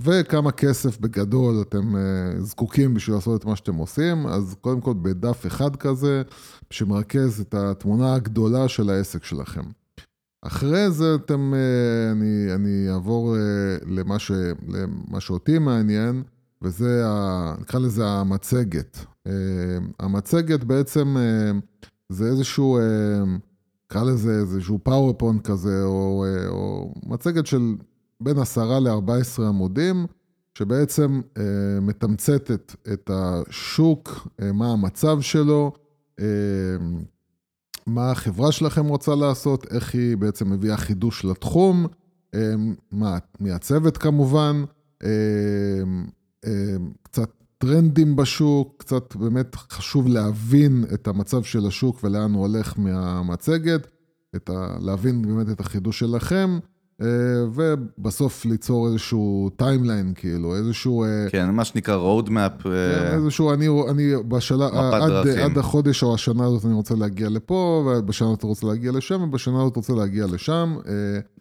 וכמה 0.00 0.52
כסף 0.52 1.00
בגדול 1.00 1.62
אתם 1.62 1.96
אה, 1.96 2.40
זקוקים 2.40 2.94
בשביל 2.94 3.16
לעשות 3.16 3.40
את 3.40 3.46
מה 3.46 3.56
שאתם 3.56 3.74
עושים, 3.74 4.26
אז 4.26 4.56
קודם 4.60 4.80
כל 4.80 4.94
בדף 5.02 5.46
אחד 5.46 5.76
כזה, 5.76 6.22
שמרכז 6.70 7.40
את 7.40 7.54
התמונה 7.54 8.14
הגדולה 8.14 8.68
של 8.68 8.90
העסק 8.90 9.24
שלכם. 9.24 9.64
אחרי 10.42 10.90
זה 10.90 11.14
אתם, 11.14 11.54
אה, 11.54 12.12
אני, 12.12 12.54
אני 12.54 12.90
אעבור 12.90 13.36
אה, 13.36 13.40
למה, 13.86 14.18
ש, 14.18 14.30
למה 14.68 15.20
שאותי 15.20 15.58
מעניין, 15.58 16.22
וזה, 16.62 17.02
ה, 17.06 17.54
נקרא 17.60 17.80
לזה 17.80 18.06
המצגת. 18.06 18.98
אה, 19.26 19.32
המצגת 20.00 20.64
בעצם 20.64 21.16
אה, 21.16 21.50
זה 22.08 22.26
איזשהו, 22.26 22.78
אה, 22.78 22.82
נקרא 23.86 24.02
לזה 24.02 24.38
איזשהו 24.38 24.78
פאורפונט 24.82 25.46
כזה, 25.46 25.82
או, 25.84 26.24
אה, 26.28 26.48
או 26.48 26.94
מצגת 27.06 27.46
של 27.46 27.74
בין 28.20 28.38
10 28.38 28.78
ל-14 28.78 29.42
עמודים, 29.42 30.06
שבעצם 30.54 31.20
אה, 31.38 31.42
מתמצתת 31.80 32.74
את 32.92 33.10
השוק, 33.14 34.28
אה, 34.42 34.52
מה 34.52 34.72
המצב 34.72 35.20
שלו, 35.20 35.72
אה, 36.20 36.26
מה 37.86 38.10
החברה 38.10 38.52
שלכם 38.52 38.86
רוצה 38.86 39.14
לעשות, 39.14 39.66
איך 39.72 39.94
היא 39.94 40.16
בעצם 40.16 40.50
מביאה 40.50 40.76
חידוש 40.76 41.24
לתחום, 41.24 41.86
אה, 42.34 42.54
מה, 42.92 43.18
מייצבת 43.40 43.96
כמובן, 43.96 44.64
אה, 45.04 45.08
אה, 46.46 46.76
קצת 47.02 47.30
טרנדים 47.58 48.16
בשוק, 48.16 48.74
קצת 48.78 49.16
באמת 49.16 49.54
חשוב 49.54 50.08
להבין 50.08 50.84
את 50.94 51.08
המצב 51.08 51.42
של 51.42 51.66
השוק 51.66 52.04
ולאן 52.04 52.32
הוא 52.32 52.46
הולך 52.46 52.78
מהמצגת, 52.78 53.86
ה, 54.50 54.76
להבין 54.80 55.22
באמת 55.22 55.50
את 55.50 55.60
החידוש 55.60 55.98
שלכם. 55.98 56.58
אה, 57.02 57.06
ובסוף 57.54 58.44
ליצור 58.44 58.88
איזשהו 58.88 59.50
timeline, 59.56 60.12
כאילו, 60.14 60.56
איזשהו... 60.56 61.04
אה, 61.04 61.26
כן, 61.30 61.50
מה 61.50 61.64
שנקרא 61.64 61.96
road 61.96 62.28
map. 62.28 62.62
כן, 62.62 63.14
איזשהו, 63.14 63.52
אני, 63.52 63.68
אני 63.90 64.12
בשלב, 64.28 64.74
עד, 64.74 65.26
עד 65.26 65.58
החודש 65.58 66.02
או 66.02 66.14
השנה 66.14 66.46
הזאת 66.46 66.64
אני 66.64 66.74
רוצה 66.74 66.94
להגיע 66.94 67.28
לפה, 67.28 67.92
ובשנה 67.98 68.28
הזאת 68.28 68.42
רוצה 68.42 68.66
להגיע 68.66 68.92
לשם, 68.92 69.22
ובשנה 69.22 69.62
הזאת 69.62 69.76
רוצה 69.76 69.92
להגיע 69.92 70.26
לשם. 70.26 70.76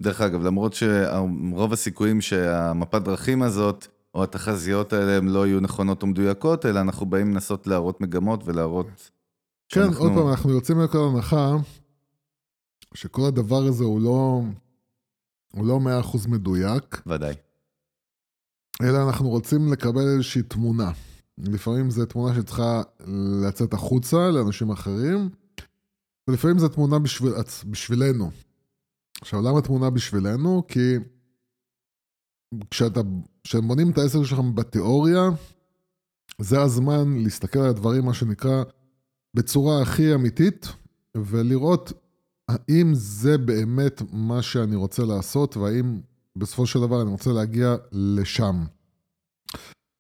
דרך 0.02 0.22
אגב, 0.22 0.44
למרות 0.44 0.74
שרוב 0.74 1.74
הסיכויים 1.74 2.22
שהמפת 2.22 3.02
דרכים 3.02 3.42
הזאת, 3.42 3.88
או 4.16 4.24
התחזיות 4.24 4.94
האלה, 4.94 5.18
הן 5.18 5.28
לא 5.28 5.48
יהיו 5.48 5.60
נכונות 5.60 6.02
או 6.02 6.08
מדויקות, 6.08 6.66
אלא 6.66 6.80
אנחנו 6.80 7.06
באים 7.06 7.34
לנסות 7.34 7.68
להראות 7.68 8.02
מגמות 8.02 8.42
ולהראות... 8.46 8.88
כן, 9.70 9.82
שאנחנו... 9.82 10.06
עוד 10.06 10.12
פעם, 10.14 10.28
אנחנו 10.28 10.52
יוצאים 10.52 10.84
מכל 10.84 10.98
הנחה 10.98 11.56
שכל 12.94 13.22
הדבר 13.22 13.64
הזה 13.64 13.84
הוא 13.84 14.02
לא... 14.02 14.42
הוא 15.56 15.66
לא 15.66 15.80
מאה 15.80 16.00
אחוז 16.00 16.28
מדויק. 16.28 17.02
ודאי. 17.08 17.34
אלא 18.82 19.08
אנחנו 19.08 19.30
רוצים 19.30 19.74
לקבל 19.74 20.08
איזושהי 20.14 20.44
תמונה. 20.44 20.92
לפעמים 21.38 21.90
זו 21.90 22.06
תמונה 22.06 22.36
שצריכה 22.36 22.82
לצאת 23.48 23.74
החוצה 23.74 24.30
לאנשים 24.32 24.70
אחרים, 24.70 25.30
ולפעמים 26.28 26.60
זו 26.60 26.68
תמונה 26.68 27.00
בשביל, 27.00 27.34
בשבילנו. 27.66 28.32
עכשיו, 29.22 29.42
למה 29.42 29.62
תמונה 29.62 29.90
בשבילנו? 29.90 30.64
כי 30.68 30.96
כשאתה, 32.72 33.02
כשאתם 33.44 33.68
בונים 33.68 33.92
את 33.92 33.98
העסק 33.98 34.24
שלכם 34.24 34.56
בתיאוריה, 34.56 35.22
זה 36.42 36.62
הזמן 36.62 37.24
להסתכל 37.24 37.60
על 37.60 37.70
הדברים, 37.70 38.06
מה 38.06 38.14
שנקרא, 38.14 38.64
בצורה 39.34 39.82
הכי 39.82 40.16
אמיתית, 40.16 40.68
ולראות 41.18 41.94
האם 42.50 42.92
זה 42.94 43.38
באמת 43.38 44.02
מה 44.12 44.42
שאני 44.42 44.76
רוצה 44.76 45.04
לעשות, 45.04 45.58
והאם 45.58 46.00
בסופו 46.36 46.66
של 46.66 46.80
דבר 46.80 47.02
אני 47.02 47.10
רוצה 47.10 47.32
להגיע 47.32 47.76
לשם. 47.92 48.64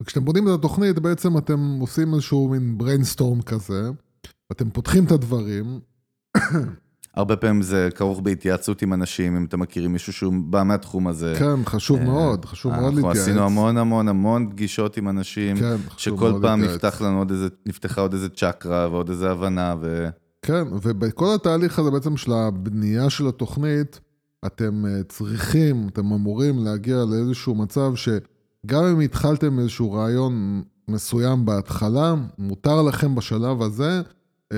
וכשאתם 0.01 0.25
בונים 0.25 0.47
את 0.47 0.53
התוכנית, 0.53 0.99
בעצם 0.99 1.37
אתם 1.37 1.77
עושים 1.79 2.13
איזשהו 2.13 2.49
מין 2.49 2.77
brainstorm 2.81 3.43
כזה, 3.43 3.89
ואתם 4.49 4.69
פותחים 4.69 5.05
את 5.05 5.11
הדברים. 5.11 5.79
הרבה 7.15 7.35
פעמים 7.35 7.61
זה 7.61 7.89
כרוך 7.95 8.19
בהתייעצות 8.19 8.81
עם 8.81 8.93
אנשים, 8.93 9.35
אם 9.35 9.45
אתם 9.45 9.59
מכירים 9.59 9.93
מישהו 9.93 10.13
שהוא 10.13 10.33
בא 10.45 10.63
מהתחום 10.63 11.07
הזה. 11.07 11.35
כן, 11.39 11.65
חשוב 11.65 11.97
אה, 11.99 12.03
מאוד, 12.05 12.45
חשוב 12.45 12.71
מאוד 12.71 12.93
להתייעץ. 12.93 13.05
אנחנו 13.05 13.21
עשינו 13.21 13.45
המון 13.45 13.77
המון 13.77 14.07
המון 14.07 14.49
פגישות 14.51 14.97
עם 14.97 15.09
אנשים, 15.09 15.57
כן, 15.57 15.75
שכל 15.97 16.33
פעם 16.41 16.61
נפתח 16.61 17.01
לנו 17.01 17.17
עוד 17.17 17.31
איזה, 17.31 17.47
נפתחה 17.65 18.01
עוד 18.01 18.13
איזה 18.13 18.29
צ'קרה 18.29 18.87
ועוד 18.91 19.09
איזה 19.09 19.31
הבנה, 19.31 19.75
ו... 19.81 20.09
כן, 20.45 20.63
ובכל 20.81 21.35
התהליך 21.35 21.79
הזה 21.79 21.91
בעצם 21.91 22.17
של 22.17 22.31
הבנייה 22.31 23.09
של 23.09 23.27
התוכנית, 23.27 23.99
אתם 24.45 24.85
אה, 24.85 25.03
צריכים, 25.03 25.87
אתם 25.87 26.13
אמורים 26.13 26.63
להגיע 26.65 26.95
לאיזשהו 27.09 27.55
מצב 27.55 27.91
שגם 27.95 28.83
אם 28.83 28.99
התחלתם 28.99 29.59
איזשהו 29.59 29.91
רעיון 29.91 30.63
מסוים 30.87 31.45
בהתחלה, 31.45 32.15
מותר 32.37 32.81
לכם 32.81 33.15
בשלב 33.15 33.61
הזה 33.61 34.01
אה, 34.53 34.57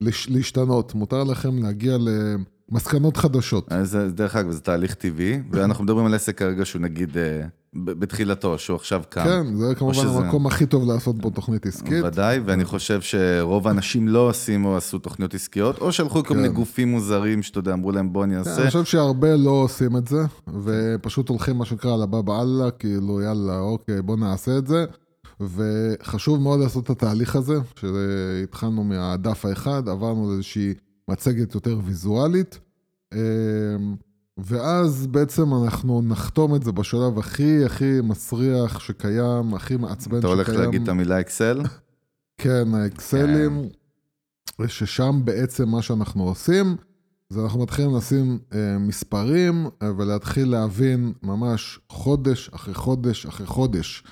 להשתנות, 0.00 0.94
מותר 0.94 1.24
לכם 1.24 1.62
להגיע 1.62 1.96
למסקנות 1.98 3.16
חדשות. 3.16 3.72
אז 3.72 3.98
דרך 4.14 4.36
אגב, 4.36 4.50
זה 4.50 4.60
תהליך 4.60 4.94
טבעי, 4.94 5.40
ואנחנו 5.50 5.84
מדברים 5.84 6.06
על 6.06 6.14
עסק 6.14 6.38
כרגע 6.38 6.64
שהוא 6.64 6.82
נגיד... 6.82 7.16
בתחילתו, 7.84 8.58
שהוא 8.58 8.76
עכשיו 8.76 9.02
קם. 9.08 9.24
כן, 9.24 9.56
זה 9.56 9.74
כמובן 9.74 9.94
שזה... 9.94 10.08
המקום 10.08 10.46
הכי 10.46 10.66
טוב 10.66 10.88
לעשות 10.92 11.18
בו 11.18 11.30
תוכנית 11.30 11.66
עסקית. 11.66 12.04
ודאי, 12.04 12.40
ואני 12.44 12.64
חושב 12.64 13.00
שרוב 13.00 13.68
האנשים 13.68 14.08
לא 14.08 14.28
עושים 14.28 14.64
או 14.64 14.76
עשו 14.76 14.98
תוכניות 14.98 15.34
עסקיות, 15.34 15.78
או 15.78 15.92
שלחו 15.92 16.22
כן. 16.22 16.28
כל 16.28 16.34
מיני 16.34 16.48
גופים 16.48 16.88
מוזרים 16.90 17.42
שאתה 17.42 17.58
יודע, 17.58 17.72
אמרו 17.72 17.92
להם 17.92 18.12
בוא 18.12 18.24
אני 18.24 18.38
אעשה. 18.38 18.54
כן, 18.56 18.60
אני 18.62 18.70
חושב 18.70 18.84
שהרבה 18.84 19.36
לא 19.36 19.50
עושים 19.50 19.96
את 19.96 20.08
זה, 20.08 20.22
ופשוט 20.64 21.28
הולכים 21.28 21.56
מה 21.56 21.64
שנקרא 21.64 21.94
על 21.94 22.02
הבא 22.02 22.20
באללה, 22.20 22.70
כאילו 22.70 23.20
יאללה, 23.20 23.58
אוקיי, 23.58 24.02
בוא 24.02 24.16
נעשה 24.16 24.58
את 24.58 24.66
זה. 24.66 24.84
וחשוב 25.40 26.40
מאוד 26.40 26.60
לעשות 26.60 26.84
את 26.84 26.90
התהליך 26.90 27.36
הזה, 27.36 27.54
שהתחלנו 27.80 28.84
מהדף 28.84 29.44
האחד, 29.44 29.88
עברנו 29.88 30.30
לאיזושהי 30.30 30.74
מצגת 31.10 31.54
יותר 31.54 31.78
ויזואלית. 31.84 32.58
ואז 34.38 35.06
בעצם 35.06 35.54
אנחנו 35.54 36.02
נחתום 36.02 36.54
את 36.54 36.62
זה 36.62 36.72
בשלב 36.72 37.18
הכי 37.18 37.64
הכי 37.64 38.00
מסריח 38.02 38.78
שקיים, 38.80 39.54
הכי 39.54 39.76
מעצבן 39.76 39.98
שקיים. 40.00 40.18
אתה 40.18 40.26
הולך 40.26 40.48
להגיד 40.48 40.82
את 40.82 40.88
המילה 40.88 41.20
אקסל? 41.20 41.62
כן, 42.38 42.74
האקסלים, 42.74 43.68
כן. 44.58 44.68
ששם 44.68 45.20
בעצם 45.24 45.68
מה 45.68 45.82
שאנחנו 45.82 46.22
עושים, 46.28 46.76
זה 47.28 47.42
אנחנו 47.42 47.62
מתחילים 47.62 47.96
לשים 47.96 48.38
אה, 48.54 48.78
מספרים 48.78 49.66
אה, 49.82 49.90
ולהתחיל 49.96 50.48
להבין 50.48 51.12
ממש 51.22 51.80
חודש 51.88 52.50
אחרי 52.54 52.74
חודש 52.74 53.26
אחרי 53.26 53.46
חודש 53.46 54.04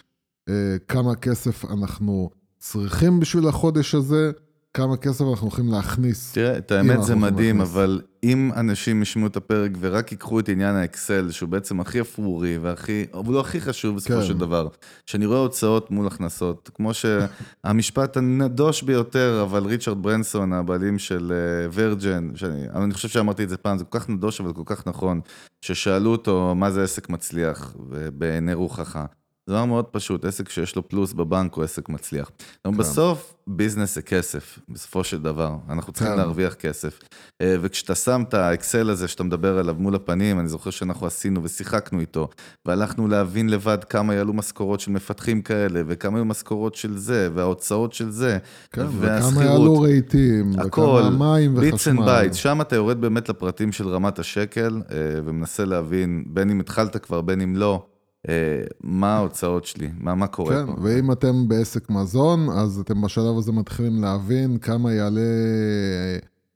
אה, 0.48 0.76
כמה 0.88 1.14
כסף 1.14 1.64
אנחנו 1.64 2.30
צריכים 2.58 3.20
בשביל 3.20 3.48
החודש 3.48 3.94
הזה, 3.94 4.32
כמה 4.76 4.96
כסף 4.96 5.24
אנחנו 5.30 5.46
הולכים 5.46 5.68
להכניס. 5.68 6.32
תראה, 6.32 6.58
את 6.58 6.72
האמת 6.72 7.02
זה 7.02 7.14
מדהים, 7.14 7.58
להכניס. 7.58 7.74
אבל 7.74 8.00
אם 8.24 8.50
אנשים 8.56 9.02
ישמעו 9.02 9.26
את 9.26 9.36
הפרק 9.36 9.70
ורק 9.80 10.12
ייקחו 10.12 10.40
את 10.40 10.48
עניין 10.48 10.76
האקסל, 10.76 11.30
שהוא 11.30 11.48
בעצם 11.48 11.80
הכי 11.80 12.00
אפרורי 12.00 12.58
והכי, 12.58 13.06
אבל 13.14 13.32
הוא 13.32 13.40
הכי 13.40 13.60
חשוב 13.60 13.96
בסופו 13.96 14.20
כן. 14.20 14.26
של 14.26 14.38
דבר, 14.38 14.68
שאני 15.06 15.26
רואה 15.26 15.38
הוצאות 15.38 15.90
מול 15.90 16.06
הכנסות, 16.06 16.70
כמו 16.74 16.90
שהמשפט 16.94 18.16
הנדוש 18.20 18.82
ביותר, 18.82 19.42
אבל 19.42 19.64
ריצ'רד 19.64 20.02
ברנסון, 20.02 20.52
הבעלים 20.52 20.98
של 20.98 21.32
ורג'ן, 21.72 22.30
uh, 22.34 22.76
אני 22.76 22.94
חושב 22.94 23.08
שאמרתי 23.08 23.44
את 23.44 23.48
זה 23.48 23.56
פעם, 23.56 23.78
זה 23.78 23.84
כל 23.84 23.98
כך 23.98 24.08
נדוש 24.08 24.40
אבל 24.40 24.52
כל 24.52 24.62
כך 24.64 24.86
נכון, 24.86 25.20
ששאלו 25.60 26.10
אותו 26.10 26.54
מה 26.54 26.70
זה 26.70 26.84
עסק 26.84 27.08
מצליח, 27.08 27.76
בעיני 28.12 28.54
רוחך. 28.54 28.98
זה 29.46 29.54
דבר 29.54 29.64
מאוד 29.64 29.84
פשוט, 29.84 30.24
עסק 30.24 30.48
שיש 30.48 30.76
לו 30.76 30.88
פלוס 30.88 31.12
בבנק 31.12 31.54
הוא 31.54 31.64
עסק 31.64 31.88
מצליח. 31.88 32.30
כן. 32.64 32.76
בסוף, 32.76 33.34
ביזנס 33.46 33.94
זה 33.94 34.02
כסף, 34.02 34.58
בסופו 34.68 35.04
של 35.04 35.22
דבר. 35.22 35.56
אנחנו 35.68 35.92
צריכים 35.92 36.12
כן. 36.12 36.18
להרוויח 36.18 36.54
כסף. 36.54 37.00
אה, 37.42 37.56
וכשאתה 37.60 37.94
שם 37.94 38.22
את 38.28 38.34
האקסל 38.34 38.90
הזה 38.90 39.08
שאתה 39.08 39.22
מדבר 39.22 39.58
עליו 39.58 39.74
מול 39.78 39.94
הפנים, 39.94 40.40
אני 40.40 40.48
זוכר 40.48 40.70
שאנחנו 40.70 41.06
עשינו 41.06 41.42
ושיחקנו 41.42 42.00
איתו, 42.00 42.28
והלכנו 42.66 43.08
להבין 43.08 43.48
לבד 43.48 43.84
כמה 43.84 44.14
יעלו 44.14 44.32
משכורות 44.32 44.80
של 44.80 44.90
מפתחים 44.90 45.42
כאלה, 45.42 45.80
וכמה 45.86 46.18
יהיו 46.18 46.24
משכורות 46.24 46.74
של 46.74 46.98
זה, 46.98 47.28
וההוצאות 47.34 47.92
של 47.92 48.10
זה, 48.10 48.38
כן, 48.70 48.86
וכמה 49.00 49.44
יעלו 49.44 49.80
רהיטים, 49.80 50.52
וכמה 50.66 51.10
מים 51.10 51.54
וחשמל. 51.54 51.70
bits 51.70 51.88
and 51.88 52.04
bytes, 52.04 52.36
שם 52.36 52.60
אתה 52.60 52.76
יורד 52.76 53.00
באמת 53.00 53.28
לפרטים 53.28 53.72
של 53.72 53.88
רמת 53.88 54.18
השקל, 54.18 54.82
אה, 54.90 54.96
ומנסה 55.24 55.64
להבין, 55.64 56.24
בין 56.26 56.50
אם 56.50 56.60
התחלת 56.60 56.96
כבר, 56.96 57.20
בין 57.20 57.40
אם 57.40 57.56
לא. 57.56 57.86
אה, 58.28 58.62
מה 58.80 59.16
ההוצאות 59.16 59.64
שלי, 59.64 59.90
מה, 60.00 60.14
מה 60.14 60.26
קורה 60.26 60.54
כן, 60.54 60.66
פה. 60.66 60.72
ואם 60.82 61.12
אתם 61.12 61.48
בעסק 61.48 61.90
מזון, 61.90 62.50
אז 62.50 62.78
אתם 62.78 63.02
בשלב 63.02 63.38
הזה 63.38 63.52
מתחילים 63.52 64.02
להבין 64.02 64.58
כמה 64.58 64.92
יעלה, 64.92 65.20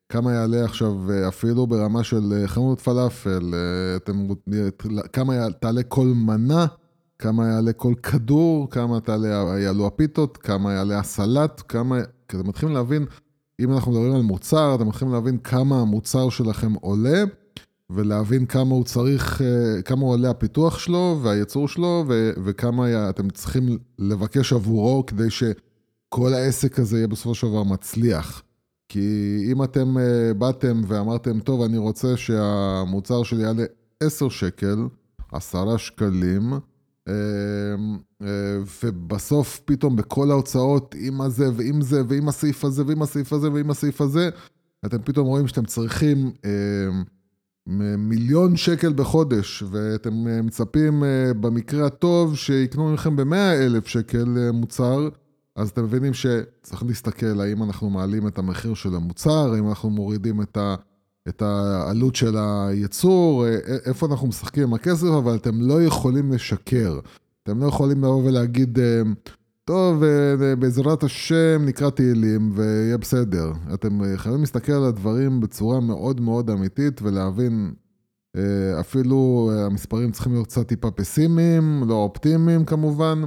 כמה 0.08 0.32
יעלה 0.32 0.64
עכשיו 0.64 0.94
אפילו 1.28 1.66
ברמה 1.66 2.04
של 2.04 2.42
חנות 2.46 2.80
פלאפל, 2.80 3.54
אתם, 3.96 4.28
כמה 5.12 5.50
תעלה 5.60 5.82
כל 5.82 6.06
מנה, 6.06 6.66
כמה 7.18 7.46
יעלה 7.48 7.72
כל 7.72 7.94
כדור, 8.02 8.70
כמה 8.70 9.00
תעלה, 9.00 9.28
יעלו 9.58 9.86
הפיתות, 9.86 10.36
כמה 10.36 10.72
יעלה 10.72 10.98
הסלט, 10.98 11.62
כמה... 11.68 11.96
כי 12.28 12.36
אתם 12.36 12.48
מתחילים 12.48 12.74
להבין, 12.74 13.06
אם 13.60 13.72
אנחנו 13.72 13.92
מדברים 13.92 14.14
על 14.14 14.22
מוצר, 14.22 14.74
אתם 14.74 14.88
מתחילים 14.88 15.14
להבין 15.14 15.38
כמה 15.38 15.80
המוצר 15.80 16.28
שלכם 16.28 16.74
עולה. 16.74 17.24
ולהבין 17.90 18.46
כמה 18.46 18.74
הוא 18.74 18.84
צריך, 18.84 19.42
אה, 19.42 19.82
כמה 19.82 20.00
הוא 20.00 20.10
עולה 20.10 20.30
הפיתוח 20.30 20.78
שלו 20.78 21.20
והייצור 21.22 21.68
שלו, 21.68 22.04
ו- 22.08 22.30
וכמה 22.44 23.10
אתם 23.10 23.30
צריכים 23.30 23.78
לבקש 23.98 24.52
עבורו 24.52 25.06
כדי 25.06 25.30
שכל 25.30 26.34
העסק 26.34 26.78
הזה 26.78 26.96
יהיה 26.96 27.06
בסופו 27.06 27.34
של 27.34 27.46
דבר 27.46 27.62
מצליח. 27.62 28.42
כי 28.88 29.38
אם 29.52 29.62
אתם 29.62 29.98
אה, 29.98 30.34
באתם 30.34 30.80
ואמרתם, 30.86 31.40
טוב, 31.40 31.62
אני 31.62 31.78
רוצה 31.78 32.16
שהמוצר 32.16 33.22
שלי 33.22 33.42
יעלה 33.42 33.64
10 34.00 34.28
שקל, 34.28 34.78
10 35.32 35.76
שקלים, 35.76 36.52
אה, 37.08 37.14
ובסוף 38.84 39.60
פתאום 39.64 39.96
בכל 39.96 40.30
ההוצאות, 40.30 40.94
עם 40.98 41.20
הזה 41.20 41.48
ועם 41.56 41.82
זה 41.82 42.02
ועם 42.08 42.28
הסעיף 42.28 42.64
הזה 42.64 42.82
ועם 42.86 43.02
הסעיף 43.02 43.32
הזה 43.32 43.52
ועם 43.52 43.70
הסעיף 43.70 44.00
הזה, 44.00 44.30
אתם 44.86 44.98
פתאום 45.04 45.26
רואים 45.26 45.48
שאתם 45.48 45.64
צריכים 45.64 46.32
מיליון 47.98 48.56
שקל 48.56 48.92
בחודש, 48.92 49.62
ואתם 49.70 50.44
מצפים 50.46 51.02
במקרה 51.40 51.86
הטוב 51.86 52.36
שיקנו 52.36 52.92
מכם 52.92 53.16
במאה 53.16 53.64
אלף 53.64 53.86
שקל 53.86 54.50
מוצר, 54.52 55.08
אז 55.56 55.68
אתם 55.68 55.84
מבינים 55.84 56.14
שצריך 56.14 56.82
להסתכל 56.86 57.40
האם 57.40 57.62
אנחנו 57.62 57.90
מעלים 57.90 58.26
את 58.26 58.38
המחיר 58.38 58.74
של 58.74 58.94
המוצר, 58.94 59.52
האם 59.54 59.68
אנחנו 59.68 59.90
מורידים 59.90 60.42
את, 60.42 60.56
ה, 60.56 60.74
את 61.28 61.42
העלות 61.42 62.16
של 62.16 62.36
הייצור, 62.36 63.46
איפה 63.84 64.06
אנחנו 64.06 64.28
משחקים 64.28 64.62
עם 64.62 64.74
הכסף, 64.74 65.06
אבל 65.06 65.34
אתם 65.34 65.60
לא 65.60 65.82
יכולים 65.82 66.32
לשקר. 66.32 66.98
אתם 67.42 67.60
לא 67.60 67.66
יכולים 67.66 67.98
לבוא 67.98 68.22
ולהגיד, 68.24 68.78
טוב, 69.68 70.02
בעזרת 70.58 71.02
השם 71.02 71.62
נקרא 71.64 71.90
תהילים 71.90 72.50
ויהיה 72.54 72.98
בסדר. 72.98 73.52
אתם 73.74 74.00
חייבים 74.16 74.40
להסתכל 74.40 74.72
על 74.72 74.84
הדברים 74.84 75.40
בצורה 75.40 75.80
מאוד 75.80 76.20
מאוד 76.20 76.50
אמיתית 76.50 77.02
ולהבין, 77.02 77.72
אפילו 78.80 79.50
המספרים 79.66 80.12
צריכים 80.12 80.32
להיות 80.32 80.46
קצת 80.46 80.68
טיפה 80.68 80.90
פסימיים, 80.90 81.82
לא 81.88 81.94
אופטימיים 81.94 82.64
כמובן. 82.64 83.22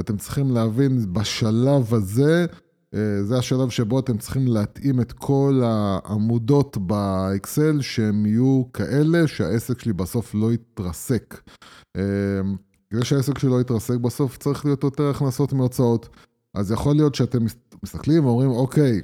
אתם 0.00 0.16
צריכים 0.16 0.50
להבין 0.50 1.12
בשלב 1.12 1.94
הזה, 1.94 2.46
זה 3.22 3.38
השלב 3.38 3.68
שבו 3.68 4.00
אתם 4.00 4.18
צריכים 4.18 4.46
להתאים 4.46 5.00
את 5.00 5.12
כל 5.12 5.62
העמודות 5.64 6.76
באקסל 6.76 7.80
שהם 7.80 8.26
יהיו 8.26 8.62
כאלה 8.72 9.26
שהעסק 9.26 9.80
שלי 9.80 9.92
בסוף 9.92 10.34
לא 10.34 10.52
יתרסק. 10.52 11.50
כדי 12.90 13.04
שהעסק 13.04 13.44
לא 13.44 13.60
יתרסק, 13.60 13.94
בסוף 13.96 14.38
צריך 14.38 14.64
להיות 14.64 14.84
יותר 14.84 15.10
הכנסות 15.10 15.52
מהוצאות. 15.52 16.08
אז 16.54 16.70
יכול 16.70 16.96
להיות 16.96 17.14
שאתם 17.14 17.38
מסתכלים 17.82 18.24
ואומרים, 18.24 18.50
אוקיי, 18.50 19.00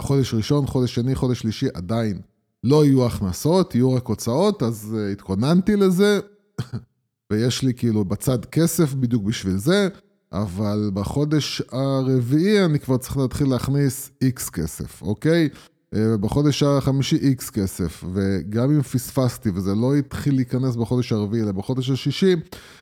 חודש 0.00 0.34
ראשון, 0.34 0.66
חודש 0.66 0.94
שני, 0.94 1.14
חודש 1.14 1.40
שלישי, 1.40 1.66
עדיין 1.74 2.20
לא 2.64 2.84
יהיו 2.84 3.06
הכנסות, 3.06 3.74
יהיו 3.74 3.92
רק 3.92 4.06
הוצאות, 4.06 4.62
אז 4.62 4.96
uh, 4.96 5.12
התכוננתי 5.12 5.76
לזה, 5.76 6.20
ויש 7.32 7.62
לי 7.62 7.74
כאילו 7.74 8.04
בצד 8.04 8.44
כסף 8.44 8.94
בדיוק 8.94 9.22
בשביל 9.22 9.56
זה, 9.56 9.88
אבל 10.32 10.90
בחודש 10.94 11.62
הרביעי 11.72 12.64
אני 12.64 12.78
כבר 12.78 12.96
צריך 12.96 13.16
להתחיל 13.16 13.48
להכניס 13.48 14.10
איקס 14.22 14.50
כסף, 14.50 15.02
אוקיי? 15.02 15.48
אה, 15.94 16.16
בחודש 16.20 16.62
החמישי 16.62 17.16
איקס 17.16 17.50
כסף, 17.50 18.04
וגם 18.14 18.70
אם 18.70 18.82
פספסתי 18.82 19.50
וזה 19.54 19.74
לא 19.74 19.94
התחיל 19.94 20.34
להיכנס 20.34 20.76
בחודש 20.76 21.12
הרביעי 21.12 21.42
אלא 21.42 21.52
בחודש 21.52 21.90
השישי, 21.90 22.36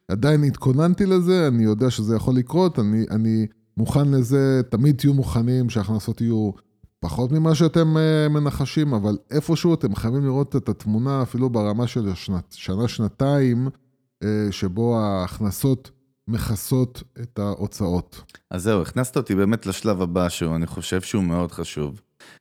עדיין 0.08 0.44
התכוננתי 0.44 1.06
לזה, 1.06 1.48
אני 1.48 1.64
יודע 1.64 1.90
שזה 1.90 2.16
יכול 2.16 2.34
לקרות, 2.34 2.78
אני, 2.78 3.04
אני 3.10 3.46
מוכן 3.76 4.10
לזה, 4.10 4.60
תמיד 4.70 4.96
תהיו 4.96 5.14
מוכנים 5.14 5.70
שההכנסות 5.70 6.20
יהיו 6.20 6.50
פחות 7.00 7.32
ממה 7.32 7.54
שאתם 7.54 7.96
אה, 7.96 8.28
מנחשים, 8.28 8.94
אבל 8.94 9.18
איפשהו 9.30 9.74
אתם 9.74 9.94
חייבים 9.94 10.24
לראות 10.24 10.56
את 10.56 10.68
התמונה 10.68 11.22
אפילו 11.22 11.50
ברמה 11.50 11.86
של 11.86 12.08
שנה-שנתיים, 12.50 13.68
אה, 14.22 14.28
שבו 14.50 14.98
ההכנסות 14.98 15.90
מכסות 16.28 17.02
את 17.20 17.38
ההוצאות. 17.38 18.22
אז 18.50 18.62
זהו, 18.62 18.82
הכנסת 18.82 19.16
אותי 19.16 19.34
באמת 19.34 19.66
לשלב 19.66 20.02
הבא, 20.02 20.28
שהוא, 20.28 20.56
אני 20.56 20.66
חושב 20.66 21.00
שהוא 21.00 21.24
מאוד 21.24 21.52
חשוב. 21.52 22.00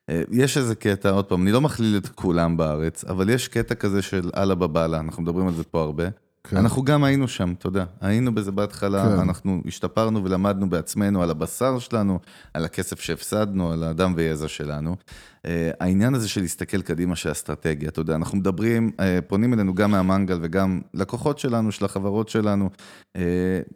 אה, 0.10 0.22
יש 0.32 0.58
איזה 0.58 0.76
קטע, 0.76 1.10
עוד 1.10 1.26
פעם, 1.26 1.44
אני 1.44 1.52
לא 1.52 1.62
מכליל 1.62 1.98
את 1.98 2.08
כולם 2.08 2.58
בארץ, 2.58 3.06
אבל 3.06 3.30
יש 3.30 3.48
קטע 3.48 3.76
כזה 3.76 4.02
של 4.02 4.30
אללה 4.38 4.56
בבאללה, 4.56 5.00
אנחנו 5.00 5.24
מדברים 5.24 5.48
על 5.48 5.54
זה 5.54 5.64
פה 5.64 5.82
הרבה. 5.82 6.04
כן. 6.50 6.58
אנחנו 6.58 6.84
גם 6.84 7.04
היינו 7.04 7.28
שם, 7.28 7.54
אתה 7.58 7.68
יודע, 7.68 7.86
היינו 8.02 8.36
בזה 8.36 8.52
בהתחלה, 8.52 9.04
כן. 9.04 9.20
אנחנו 9.20 9.62
השתפרנו 9.68 10.24
ולמדנו 10.24 10.70
בעצמנו 10.70 11.24
על 11.24 11.30
הבשר 11.32 11.80
שלנו, 11.80 12.20
על 12.54 12.66
הכסף 12.66 13.02
שהפסדנו, 13.02 13.72
על 13.72 13.84
האדם 13.84 14.14
ויזע 14.16 14.48
שלנו. 14.48 14.96
Uh, 15.40 15.42
העניין 15.80 16.16
הזה 16.16 16.30
של 16.30 16.42
להסתכל 16.42 16.82
קדימה 16.82 17.16
של 17.16 17.32
אסטרטגיה, 17.32 17.90
אתה 17.90 18.02
יודע, 18.02 18.16
אנחנו 18.16 18.38
מדברים, 18.38 18.92
uh, 18.98 19.02
פונים 19.28 19.54
אלינו 19.54 19.74
גם 19.74 19.92
מהמנגל 19.92 20.40
וגם 20.42 20.82
לקוחות 20.94 21.40
שלנו, 21.40 21.72
של 21.72 21.86
החברות 21.86 22.30
שלנו, 22.30 22.70
uh, 23.18 23.20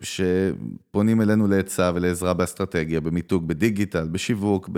שפונים 0.01 1.21
אלינו 1.21 1.47
לעצה 1.47 1.91
ולעזרה 1.95 2.33
באסטרטגיה, 2.33 3.01
במיתוג, 3.01 3.47
בדיגיטל, 3.47 4.07
בשיווק, 4.07 4.69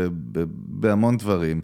בהמון 0.68 1.18
דברים. 1.18 1.62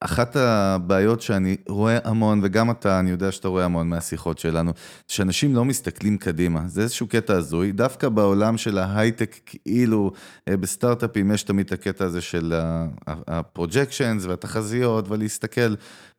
אחת 0.00 0.36
הבעיות 0.36 1.20
שאני 1.20 1.56
רואה 1.68 1.98
המון, 2.04 2.40
וגם 2.42 2.70
אתה, 2.70 3.00
אני 3.00 3.10
יודע 3.10 3.32
שאתה 3.32 3.48
רואה 3.48 3.64
המון 3.64 3.88
מהשיחות 3.88 4.38
שלנו, 4.38 4.72
שאנשים 5.08 5.54
לא 5.54 5.64
מסתכלים 5.64 6.18
קדימה. 6.18 6.60
זה 6.66 6.82
איזשהו 6.82 7.06
קטע 7.06 7.36
הזוי. 7.36 7.72
דווקא 7.72 8.08
בעולם 8.08 8.56
של 8.56 8.78
ההייטק, 8.78 9.36
כאילו 9.46 10.12
אה, 10.48 10.56
בסטארט-אפים 10.56 11.30
יש 11.30 11.42
תמיד 11.42 11.66
את 11.66 11.72
הקטע 11.72 12.04
הזה 12.04 12.20
של 12.20 12.54
הפרוג'קשנס 13.06 14.24
והתחזיות, 14.24 15.08
ולהסתכל. 15.08 15.74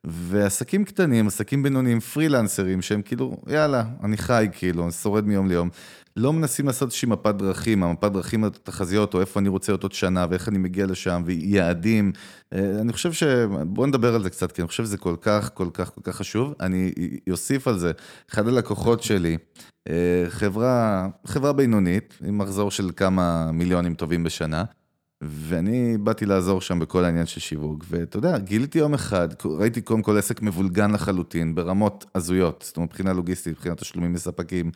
ועסקים 0.06 0.84
קטנים, 0.84 1.26
עסקים 1.26 1.62
בינוניים, 1.62 2.00
פרילנסרים, 2.00 2.82
שהם 2.82 3.02
כאילו, 3.02 3.36
יאללה, 3.46 3.84
אני 4.04 4.16
חי 4.16 4.48
כאילו, 4.52 4.92
שורד 4.92 5.26
מיום 5.26 5.48
ליום. 5.48 5.70
לא 6.16 6.32
מנסים 6.32 6.66
לעשות 6.66 6.88
איזושהי 6.88 7.08
מפת 7.08 7.34
דרכים, 7.34 7.82
המפת 7.82 8.12
דרכים 8.12 8.44
התחזיות, 8.44 9.14
או 9.14 9.20
איפה 9.20 9.40
אני 9.40 9.48
רוצה 9.48 9.72
להיות 9.72 9.82
עוד 9.82 9.92
שנה, 9.92 10.26
ואיך 10.30 10.48
אני 10.48 10.58
מגיע 10.58 10.86
לשם, 10.86 11.22
ויעדים. 11.24 12.12
אה, 12.52 12.80
אני 12.80 12.92
חושב 12.92 13.12
ש... 13.12 13.22
בואו 13.66 13.86
נדבר 13.86 14.14
על 14.14 14.22
זה 14.22 14.30
קצת, 14.30 14.52
כי 14.52 14.62
אני 14.62 14.68
חושב 14.68 14.84
שזה 14.84 14.98
כל 14.98 15.16
כך, 15.20 15.50
כל 15.54 15.68
כך, 15.74 15.94
כל 15.94 16.00
כך 16.04 16.16
חשוב. 16.16 16.54
אני 16.60 16.92
אוסיף 17.30 17.68
על 17.68 17.78
זה, 17.78 17.92
אחד 18.30 18.48
הלקוחות 18.48 19.02
שלי, 19.02 19.36
אה, 19.88 20.24
חברה, 20.28 21.08
חברה 21.26 21.52
בינונית, 21.52 22.18
עם 22.24 22.38
מחזור 22.38 22.70
של 22.70 22.90
כמה 22.96 23.52
מיליונים 23.52 23.94
טובים 23.94 24.24
בשנה, 24.24 24.64
ואני 25.20 25.98
באתי 25.98 26.26
לעזור 26.26 26.60
שם 26.60 26.78
בכל 26.78 27.04
העניין 27.04 27.26
של 27.26 27.40
שיווק, 27.40 27.84
ואתה 27.90 28.16
יודע, 28.16 28.38
גיליתי 28.38 28.78
יום 28.78 28.94
אחד, 28.94 29.28
ראיתי 29.44 29.80
קודם 29.80 30.02
כל 30.02 30.18
עסק 30.18 30.42
מבולגן 30.42 30.90
לחלוטין, 30.90 31.54
ברמות 31.54 32.04
הזויות, 32.14 32.64
זאת 32.66 32.76
אומרת, 32.76 32.90
מבחינה 32.90 33.12
לוגיסטית, 33.12 33.52
מבחינת 33.52 33.78
תשלומים 33.78 34.14
לספקים, 34.14 34.70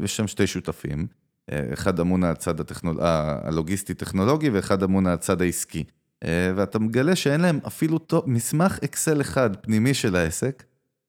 ויש 0.00 0.12
אה, 0.12 0.16
שם 0.16 0.26
שתי 0.26 0.46
שותפים, 0.46 1.06
אה, 1.52 1.68
אחד 1.72 2.00
אמון 2.00 2.24
על 2.24 2.32
הצד 2.32 2.60
הטכנול... 2.60 2.96
הלוגיסטי-טכנולוגי 3.00 4.50
ואחד 4.50 4.82
אמון 4.82 5.06
על 5.06 5.12
הצד 5.12 5.42
העסקי. 5.42 5.84
אה, 6.24 6.52
ואתה 6.56 6.78
מגלה 6.78 7.16
שאין 7.16 7.40
להם 7.40 7.60
אפילו 7.66 7.98
מסמך 8.26 8.78
אקסל 8.84 9.20
אחד 9.20 9.56
פנימי 9.56 9.94
של 9.94 10.16
העסק, 10.16 10.64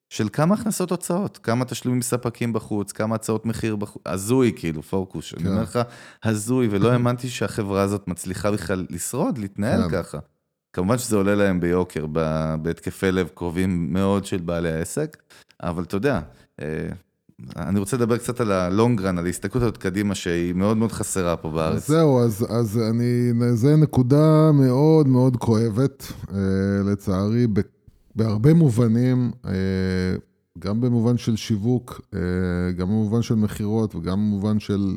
של 0.10 0.30
כמה 0.34 0.56
הכנסות 0.56 0.92
הוצאות, 0.92 1.38
כמה 1.38 1.66
תשלומים 1.66 2.00
מספקים 2.00 2.54
בחוץ, 2.54 2.92
כמה 2.92 3.16
הצעות 3.16 3.46
מחיר 3.46 3.76
בחוץ, 3.76 4.02
הזוי 4.06 4.54
כאילו, 4.56 4.84
פורקוש. 4.84 5.34
כן. 5.34 5.40
אני 5.42 5.50
אומר 5.50 5.64
לך, 5.64 5.80
הזוי, 6.24 6.68
ולא 6.72 6.92
האמנתי 6.92 7.30
שהחברה 7.30 7.82
הזאת 7.82 8.08
מצליחה 8.08 8.52
בכלל 8.52 8.86
לשרוד, 8.90 9.38
להתנהל 9.38 9.84
כן. 9.84 10.04
ככה. 10.04 10.18
כמובן 10.74 10.98
שזה 10.98 11.16
עולה 11.16 11.36
להם 11.36 11.60
ביוקר, 11.60 12.06
בהתקפי 12.62 13.12
לב 13.12 13.30
קרובים 13.34 13.94
מאוד 13.94 14.26
של 14.26 14.38
בעלי 14.38 14.72
העסק, 14.72 15.18
אבל 15.64 15.84
אתה 15.84 15.96
יודע, 15.96 16.20
אני 17.56 17.80
רוצה 17.80 17.98
לדבר 17.98 18.18
קצת 18.18 18.40
על 18.40 18.52
הלונגרן, 18.52 19.18
על 19.18 19.26
ההסתכלות 19.26 19.64
הזאת 19.64 19.78
קדימה, 19.78 20.16
שהיא 20.16 20.54
מאוד 20.54 20.78
מאוד 20.78 20.92
חסרה 20.92 21.38
פה 21.38 21.50
בארץ. 21.52 21.76
אז 21.76 21.88
זהו, 21.88 22.20
אז, 22.20 22.46
אז 22.50 22.80
אני, 22.92 23.32
זה 23.54 23.76
נקודה 23.76 24.52
מאוד 24.52 25.08
מאוד 25.08 25.38
כואבת, 25.38 26.14
אה, 26.34 26.92
לצערי, 26.92 27.48
ב, 27.48 27.60
בהרבה 28.16 28.54
מובנים, 28.54 29.32
אה, 29.46 29.52
גם 30.60 30.82
במובן 30.82 31.18
של 31.18 31.36
שיווק, 31.36 32.02
אה, 32.14 32.20
גם 32.72 32.88
במובן 32.88 33.22
של 33.22 33.36
מכירות 33.36 33.96
וגם 33.96 34.18
במובן 34.18 34.60
של 34.60 34.96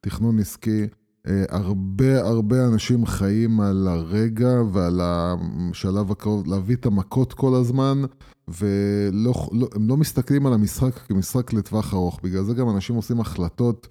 תכנון 0.00 0.38
עסקי. 0.38 0.86
אה, 1.26 1.44
הרבה 1.48 2.20
הרבה 2.20 2.66
אנשים 2.66 3.06
חיים 3.06 3.60
על 3.60 3.88
הרגע 3.88 4.62
ועל 4.72 5.00
השלב 5.02 6.10
הקרוב, 6.10 6.46
להביא 6.46 6.76
את 6.76 6.86
המכות 6.86 7.32
כל 7.32 7.54
הזמן, 7.54 8.02
והם 8.48 8.68
לא, 9.12 9.48
לא 9.88 9.96
מסתכלים 9.96 10.46
על 10.46 10.52
המשחק 10.52 10.98
כמשחק 10.98 11.52
לטווח 11.52 11.94
ארוך. 11.94 12.20
בגלל 12.22 12.44
זה 12.44 12.54
גם 12.54 12.68
אנשים 12.68 12.96
עושים 12.96 13.20
החלטות 13.20 13.88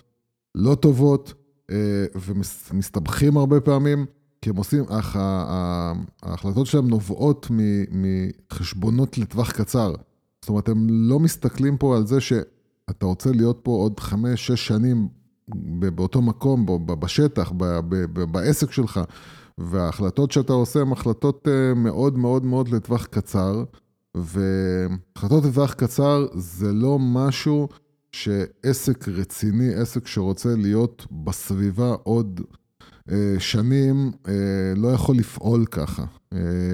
לא 0.55 0.75
טובות 0.75 1.33
אה, 1.71 2.05
ומסתבכים 2.15 3.37
הרבה 3.37 3.59
פעמים, 3.59 4.05
כי 4.41 4.49
הם 4.49 4.55
עושים, 4.55 4.83
אך 4.83 5.15
ההחלטות 6.23 6.67
שלהם 6.67 6.87
נובעות 6.87 7.47
מחשבונות 7.91 9.17
לטווח 9.17 9.51
קצר. 9.51 9.93
זאת 10.41 10.49
אומרת, 10.49 10.69
הם 10.69 10.87
לא 10.89 11.19
מסתכלים 11.19 11.77
פה 11.77 11.97
על 11.97 12.07
זה 12.07 12.21
שאתה 12.21 13.05
רוצה 13.05 13.31
להיות 13.31 13.59
פה 13.63 13.71
עוד 13.71 13.99
חמש, 13.99 14.47
שש 14.47 14.67
שנים 14.67 15.07
באותו 15.95 16.21
מקום, 16.21 16.65
בשטח, 16.85 17.51
בעסק 18.31 18.71
שלך, 18.71 18.99
וההחלטות 19.59 20.31
שאתה 20.31 20.53
עושה 20.53 20.81
הן 20.81 20.91
החלטות 20.91 21.47
אה, 21.47 21.73
מאוד 21.73 22.17
מאוד 22.17 22.45
מאוד 22.45 22.69
לטווח 22.69 23.05
קצר, 23.05 23.63
והחלטות 24.15 25.45
לטווח 25.45 25.73
קצר 25.73 26.27
זה 26.33 26.73
לא 26.73 26.99
משהו 26.99 27.67
שעסק 28.11 29.07
רציני, 29.07 29.73
עסק 29.73 30.07
שרוצה 30.07 30.49
להיות 30.55 31.05
בסביבה 31.11 31.95
עוד 32.03 32.41
אה, 33.11 33.35
שנים, 33.39 34.11
אה, 34.27 34.33
לא 34.75 34.87
יכול 34.87 35.15
לפעול 35.15 35.65
ככה. 35.65 36.05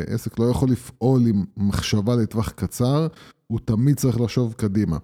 עסק 0.07 0.39
לא 0.39 0.45
יכול 0.45 0.69
לפעול 0.69 1.27
עם 1.27 1.43
מחשבה 1.57 2.15
לטווח 2.15 2.49
קצר, 2.49 3.07
הוא 3.47 3.59
תמיד 3.65 3.95
צריך 3.97 4.21
לחשוב 4.21 4.53
קדימה. 4.53 4.97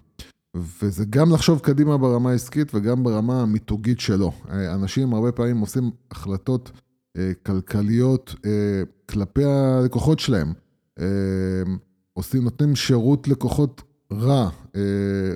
וזה 0.55 1.05
גם 1.09 1.33
לחשוב 1.33 1.59
קדימה 1.59 1.97
ברמה 1.97 2.31
העסקית 2.31 2.75
וגם 2.75 3.03
ברמה 3.03 3.41
המיתוגית 3.41 3.99
שלו. 3.99 4.31
אנשים 4.49 5.13
הרבה 5.13 5.31
פעמים 5.31 5.59
עושים 5.59 5.91
החלטות 6.11 6.71
אה, 7.17 7.31
כלכליות 7.45 8.35
אה, 8.45 8.51
כלפי 9.05 9.43
הלקוחות 9.43 10.19
שלהם. 10.19 10.53
אה, 10.99 11.05
עושים, 12.13 12.43
נותנים 12.43 12.75
שירות 12.75 13.27
לקוחות 13.27 13.81
רע, 14.11 14.49
אה, 14.75 14.81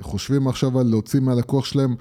חושבים 0.00 0.48
עכשיו 0.48 0.80
על 0.80 0.86
להוציא 0.86 1.20
מהלקוח 1.20 1.64
שלהם 1.64 1.94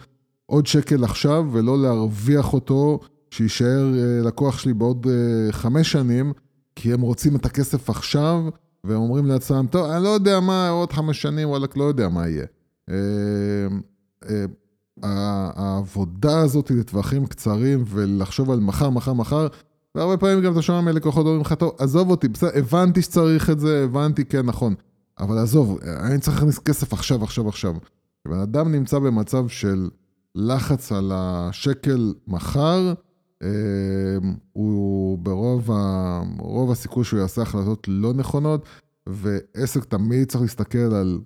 עוד 0.45 0.67
שקל 0.67 1.03
עכשיו, 1.03 1.45
ולא 1.51 1.81
להרוויח 1.81 2.53
אותו, 2.53 2.99
שיישאר 3.31 3.93
אה, 3.97 4.21
לקוח 4.27 4.59
שלי 4.59 4.73
בעוד 4.73 5.07
אה, 5.09 5.51
חמש 5.51 5.91
שנים, 5.91 6.33
כי 6.75 6.93
הם 6.93 7.01
רוצים 7.01 7.35
את 7.35 7.45
הכסף 7.45 7.89
עכשיו, 7.89 8.43
והם 8.83 9.01
אומרים 9.01 9.25
לעצמם, 9.25 9.65
טוב, 9.69 9.89
אני 9.89 10.03
לא 10.03 10.09
יודע 10.09 10.39
מה, 10.39 10.69
עוד 10.69 10.93
חמש 10.93 11.21
שנים, 11.21 11.49
וואלכ, 11.49 11.77
לא 11.77 11.83
יודע 11.83 12.09
מה 12.09 12.27
יהיה. 12.27 12.45
העבודה 15.03 16.39
הזאת 16.39 16.71
לטווחים 16.71 17.25
קצרים 17.25 17.83
ולחשוב 17.87 18.51
על 18.51 18.59
מחר, 18.59 18.89
מחר, 18.89 19.13
מחר, 19.13 19.47
והרבה 19.95 20.17
פעמים 20.17 20.41
גם 20.41 20.53
אתה 20.53 20.61
שומע 20.61 20.81
מלקוחות 20.81 21.25
אומרים 21.25 21.41
לך, 21.41 21.53
טוב, 21.53 21.75
עזוב 21.79 22.09
אותי, 22.09 22.27
בסדר, 22.27 22.49
הבנתי 22.55 23.01
שצריך 23.01 23.49
את 23.49 23.59
זה, 23.59 23.83
הבנתי, 23.83 24.25
כן, 24.25 24.45
נכון. 24.45 24.75
אבל 25.19 25.37
עזוב, 25.37 25.79
אני 25.99 26.19
צריך 26.19 26.35
להכניס 26.37 26.59
כסף 26.59 26.93
עכשיו, 26.93 27.23
עכשיו, 27.23 27.49
עכשיו. 27.49 27.75
כשבן 28.21 28.39
אדם 28.39 28.71
נמצא 28.71 28.99
במצב 28.99 29.47
של 29.47 29.89
לחץ 30.35 30.91
על 30.91 31.11
השקל 31.15 32.13
מחר, 32.27 32.93
אה, 33.43 33.49
הוא 34.53 35.17
ברוב 35.17 35.71
ה... 35.71 36.21
רוב 36.39 36.71
הסיכוי 36.71 37.03
שהוא 37.03 37.19
יעשה 37.19 37.41
החלטות 37.41 37.87
לא 37.87 38.13
נכונות, 38.13 38.65
ועסק 39.07 39.83
תמיד 39.83 40.27
צריך 40.27 40.41
להסתכל 40.41 40.77
על 40.77 41.19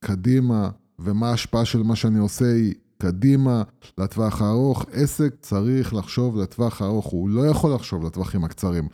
קדימה, 0.00 0.70
ומה 1.04 1.30
ההשפעה 1.30 1.64
של 1.64 1.82
מה 1.82 1.96
שאני 1.96 2.18
עושה 2.18 2.44
היא 2.44 2.74
קדימה, 2.98 3.62
לטווח 3.98 4.42
הארוך. 4.42 4.86
עסק 4.92 5.34
צריך 5.40 5.94
לחשוב 5.94 6.36
לטווח 6.36 6.82
הארוך, 6.82 7.06
הוא 7.06 7.28
לא 7.28 7.46
יכול 7.46 7.74
לחשוב 7.74 8.06
לטווחים 8.06 8.44
הקצרים. 8.44 8.88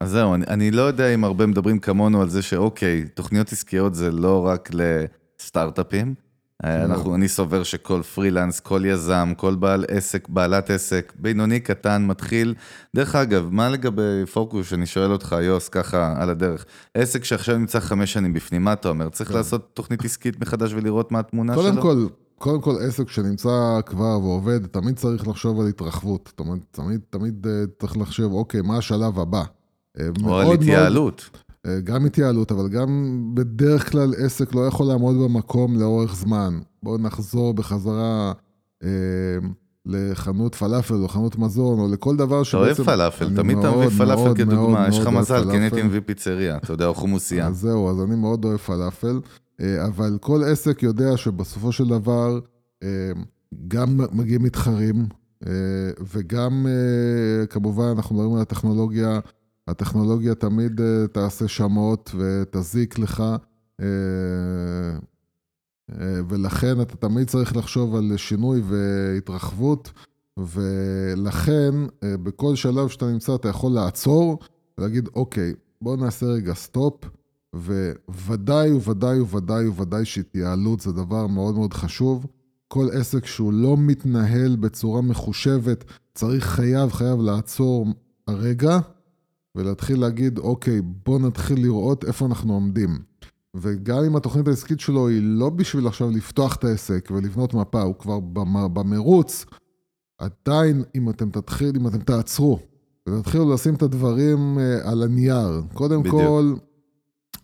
אז 0.00 0.10
זהו, 0.10 0.34
אני, 0.34 0.44
אני 0.48 0.70
לא 0.70 0.82
יודע 0.82 1.14
אם 1.14 1.24
הרבה 1.24 1.46
מדברים 1.46 1.78
כמונו 1.78 2.22
על 2.22 2.28
זה 2.28 2.42
שאוקיי, 2.42 3.08
תוכניות 3.14 3.52
עסקיות 3.52 3.94
זה 3.94 4.10
לא 4.10 4.46
רק 4.46 4.70
לסטארט-אפים. 4.72 6.14
אה. 6.64 6.84
אנחנו, 6.84 7.14
אני 7.14 7.28
סובר 7.28 7.62
שכל 7.62 8.02
פרילנס, 8.02 8.60
כל 8.60 8.82
יזם, 8.86 9.32
כל 9.36 9.54
בעל 9.54 9.84
עסק, 9.88 10.28
בעלת 10.28 10.70
עסק, 10.70 11.12
בינוני, 11.18 11.60
קטן, 11.60 12.06
מתחיל. 12.06 12.54
דרך 12.96 13.14
אגב, 13.14 13.48
מה 13.50 13.68
לגבי 13.68 14.26
פוקוס, 14.32 14.72
אני 14.72 14.86
שואל 14.86 15.12
אותך, 15.12 15.36
יוס, 15.42 15.68
ככה 15.68 16.14
על 16.22 16.30
הדרך. 16.30 16.64
עסק 16.94 17.24
שעכשיו 17.24 17.58
נמצא 17.58 17.80
חמש 17.80 18.12
שנים 18.12 18.32
בפנים, 18.32 18.64
מה 18.64 18.72
אתה 18.72 18.88
אומר? 18.88 19.08
צריך 19.08 19.30
כן. 19.30 19.36
לעשות 19.36 19.70
תוכנית 19.74 20.04
עסקית 20.04 20.40
מחדש 20.40 20.72
ולראות 20.72 21.12
מה 21.12 21.18
התמונה 21.18 21.54
שלו? 21.54 21.62
קודם 21.62 21.82
כל, 21.82 22.06
קודם 22.38 22.60
כל 22.60 22.76
עסק 22.88 23.08
שנמצא 23.08 23.80
כבר 23.86 24.20
ועובד, 24.20 24.66
תמיד 24.66 24.96
צריך 24.96 25.28
לחשוב 25.28 25.60
על 25.60 25.68
התרחבות. 25.68 26.32
אומרת, 26.38 26.60
תמיד, 26.70 27.00
תמיד 27.10 27.46
אה, 27.46 27.64
צריך 27.80 27.96
לחשוב, 27.96 28.32
אוקיי, 28.32 28.62
מה 28.62 28.78
השלב 28.78 29.18
הבא? 29.18 29.42
אה, 30.00 30.06
או 30.24 30.38
על 30.38 30.52
התייעלות. 30.52 31.30
אה, 31.66 31.80
גם 31.80 32.06
התייעלות, 32.06 32.52
אבל 32.52 32.68
גם 32.68 33.20
בדרך 33.34 33.90
כלל 33.90 34.14
עסק 34.18 34.54
לא 34.54 34.66
יכול 34.66 34.86
לעמוד 34.86 35.16
במקום 35.16 35.76
לאורך 35.76 36.14
זמן. 36.14 36.60
בואו 36.82 36.98
נחזור 36.98 37.54
בחזרה 37.54 38.32
אה, 38.82 38.88
לחנות 39.86 40.54
פלאפל 40.54 40.94
או 40.94 41.08
חנות 41.08 41.38
מזון 41.38 41.78
או 41.78 41.88
לכל 41.92 42.16
דבר 42.16 42.42
שבעצם... 42.42 42.82
אתה 42.82 42.92
אוהב 42.92 42.96
פלאפל, 42.96 43.36
תמיד 43.36 43.58
אתה 43.58 43.70
מביא 43.70 43.88
פלאפל 43.88 44.34
כדוגמה, 44.34 44.88
יש 44.88 44.98
לך 44.98 45.06
מזל, 45.06 45.50
כי 45.50 45.56
אני 45.56 45.64
הייתי 45.64 45.82
מביא 45.82 46.00
פיצריה, 46.06 46.56
אתה 46.56 46.72
יודע, 46.72 46.86
או 46.86 46.94
חומוסייה. 46.94 47.46
אז 47.46 47.56
זהו, 47.56 47.90
אז 47.90 48.02
אני 48.02 48.16
מאוד 48.16 48.44
אוהב 48.44 48.56
פלאפל, 48.56 49.20
אה, 49.60 49.86
אבל 49.86 50.18
כל 50.20 50.42
עסק 50.44 50.82
יודע 50.82 51.16
שבסופו 51.16 51.72
של 51.72 51.88
דבר 51.88 52.38
אה, 52.82 52.88
גם 53.68 54.00
מגיעים 54.12 54.42
מתחרים, 54.42 55.06
אה, 55.46 55.52
וגם 56.12 56.66
כמובן 57.50 57.92
אנחנו 57.96 58.16
מדברים 58.16 58.34
על 58.34 58.42
הטכנולוגיה. 58.42 59.20
הטכנולוגיה 59.68 60.34
תמיד 60.34 60.80
uh, 60.80 61.08
תעשה 61.12 61.48
שמות 61.48 62.10
ותזיק 62.18 62.98
לך, 62.98 63.22
uh, 63.80 63.84
uh, 65.90 65.94
ולכן 66.28 66.80
אתה 66.80 66.96
תמיד 66.96 67.28
צריך 67.28 67.56
לחשוב 67.56 67.96
על 67.96 68.16
שינוי 68.16 68.62
והתרחבות, 68.64 69.92
ולכן 70.38 71.74
בכל 72.02 72.56
שלב 72.56 72.88
שאתה 72.88 73.06
נמצא 73.06 73.34
אתה 73.34 73.48
יכול 73.48 73.72
לעצור 73.72 74.38
ולהגיד, 74.78 75.08
אוקיי, 75.14 75.54
בוא 75.82 75.96
נעשה 75.96 76.26
רגע 76.26 76.54
סטופ, 76.54 77.04
וודאי 78.08 78.72
וודאי 78.72 79.20
וודאי 79.20 79.68
וודאי 79.68 80.04
שהתייעלות 80.04 80.80
זה 80.80 80.92
דבר 80.92 81.26
מאוד 81.26 81.54
מאוד 81.54 81.74
חשוב. 81.74 82.26
כל 82.68 82.88
עסק 82.92 83.26
שהוא 83.26 83.52
לא 83.52 83.76
מתנהל 83.76 84.56
בצורה 84.56 85.00
מחושבת, 85.00 85.84
צריך, 86.14 86.44
חייב, 86.44 86.92
חייב 86.92 87.20
לעצור 87.20 87.86
הרגע. 88.26 88.78
ולהתחיל 89.54 90.00
להגיד, 90.00 90.38
אוקיי, 90.38 90.80
בוא 90.82 91.18
נתחיל 91.18 91.62
לראות 91.62 92.04
איפה 92.04 92.26
אנחנו 92.26 92.52
עומדים. 92.54 92.98
וגם 93.54 94.04
אם 94.04 94.16
התוכנית 94.16 94.48
העסקית 94.48 94.80
שלו 94.80 95.08
היא 95.08 95.20
לא 95.22 95.50
בשביל 95.50 95.86
עכשיו 95.86 96.10
לפתוח 96.10 96.56
את 96.56 96.64
העסק 96.64 97.08
ולבנות 97.10 97.54
מפה, 97.54 97.82
הוא 97.82 97.94
כבר 97.94 98.20
במרוץ, 98.68 99.46
עדיין 100.18 100.84
אם 100.94 101.10
אתם 101.10 101.30
תתחיל, 101.30 101.76
אם 101.76 101.86
אתם 101.86 101.98
תעצרו, 101.98 102.58
ותתחילו 103.08 103.54
לשים 103.54 103.74
את 103.74 103.82
הדברים 103.82 104.58
אה, 104.58 104.90
על 104.90 105.02
הנייר. 105.02 105.62
קודם 105.74 106.00
בדיוק. 106.00 106.16
כל, 106.16 106.54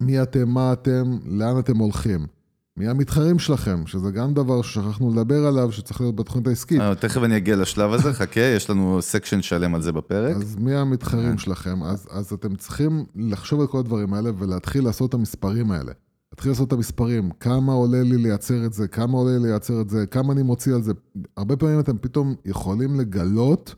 מי 0.01 0.23
אתם, 0.23 0.49
מה 0.49 0.73
אתם, 0.73 1.19
לאן 1.25 1.59
אתם 1.59 1.77
הולכים. 1.77 2.27
מי 2.77 2.89
המתחרים 2.89 3.39
שלכם, 3.39 3.87
שזה 3.87 4.11
גם 4.11 4.35
דבר 4.35 4.63
ששכחנו 4.63 5.11
לדבר 5.11 5.47
עליו, 5.47 5.73
שצריך 5.73 6.01
להיות 6.01 6.17
בתוכנית 6.17 6.47
העסקית. 6.47 6.81
אה, 6.81 6.95
תכף 6.95 7.23
אני 7.23 7.37
אגיע 7.37 7.57
לשלב 7.57 7.93
הזה, 7.93 8.13
חכה, 8.13 8.41
יש 8.41 8.71
לנו 8.71 9.03
סקשן 9.03 9.43
שלם 9.43 9.75
על 9.75 9.83
זה 9.83 9.93
בפרק. 9.93 10.37
אז 10.37 10.57
מי 10.57 10.75
המתחרים 10.75 11.33
אה. 11.33 11.39
שלכם? 11.39 11.83
אז, 11.83 12.09
אז 12.11 12.33
אתם 12.33 12.57
צריכים 12.57 13.05
לחשוב 13.15 13.61
על 13.61 13.67
כל 13.67 13.79
הדברים 13.79 14.15
האלה 14.15 14.31
ולהתחיל 14.39 14.85
לעשות 14.85 15.09
את 15.09 15.15
המספרים 15.15 15.71
האלה. 15.71 15.93
להתחיל 16.33 16.53
לעשות 16.53 16.69
את 16.69 16.73
המספרים, 16.73 17.31
כמה 17.41 17.73
עולה 17.73 18.03
לי 18.03 18.17
לייצר 18.17 18.67
את 18.67 18.73
זה, 18.73 18.89
כמה 18.89 19.19
עולה 19.19 19.39
לי 19.39 19.49
לייצר 19.49 19.81
את 19.81 19.91
זה, 19.91 20.07
כמה 20.07 20.33
אני 20.33 20.43
מוציא 20.43 20.75
על 20.75 20.83
זה. 20.83 20.93
הרבה 21.37 21.57
פעמים 21.57 21.81
אתם 21.81 21.99
פתאום 21.99 22.35
יכולים 22.45 23.01
לגלות 23.01 23.75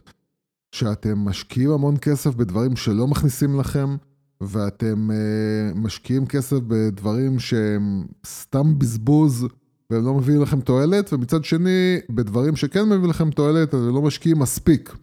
שאתם 0.72 1.18
משקיעים 1.18 1.70
המון 1.70 1.96
כסף 1.96 2.34
בדברים 2.34 2.76
שלא 2.76 3.06
מכניסים 3.06 3.60
לכם, 3.60 3.96
ואתם 4.40 5.10
uh, 5.10 5.78
משקיעים 5.78 6.26
כסף 6.26 6.56
בדברים 6.66 7.38
שהם 7.38 8.06
סתם 8.26 8.78
בזבוז 8.78 9.46
והם 9.90 10.04
לא 10.04 10.14
מביאים 10.14 10.42
לכם 10.42 10.60
תועלת, 10.60 11.12
ומצד 11.12 11.44
שני, 11.44 11.98
בדברים 12.10 12.56
שכן 12.56 12.84
מביאים 12.84 13.10
לכם 13.10 13.30
תועלת, 13.30 13.68
אתם 13.68 13.94
לא 13.94 14.02
משקיעים 14.02 14.38
מספיק. 14.38 14.96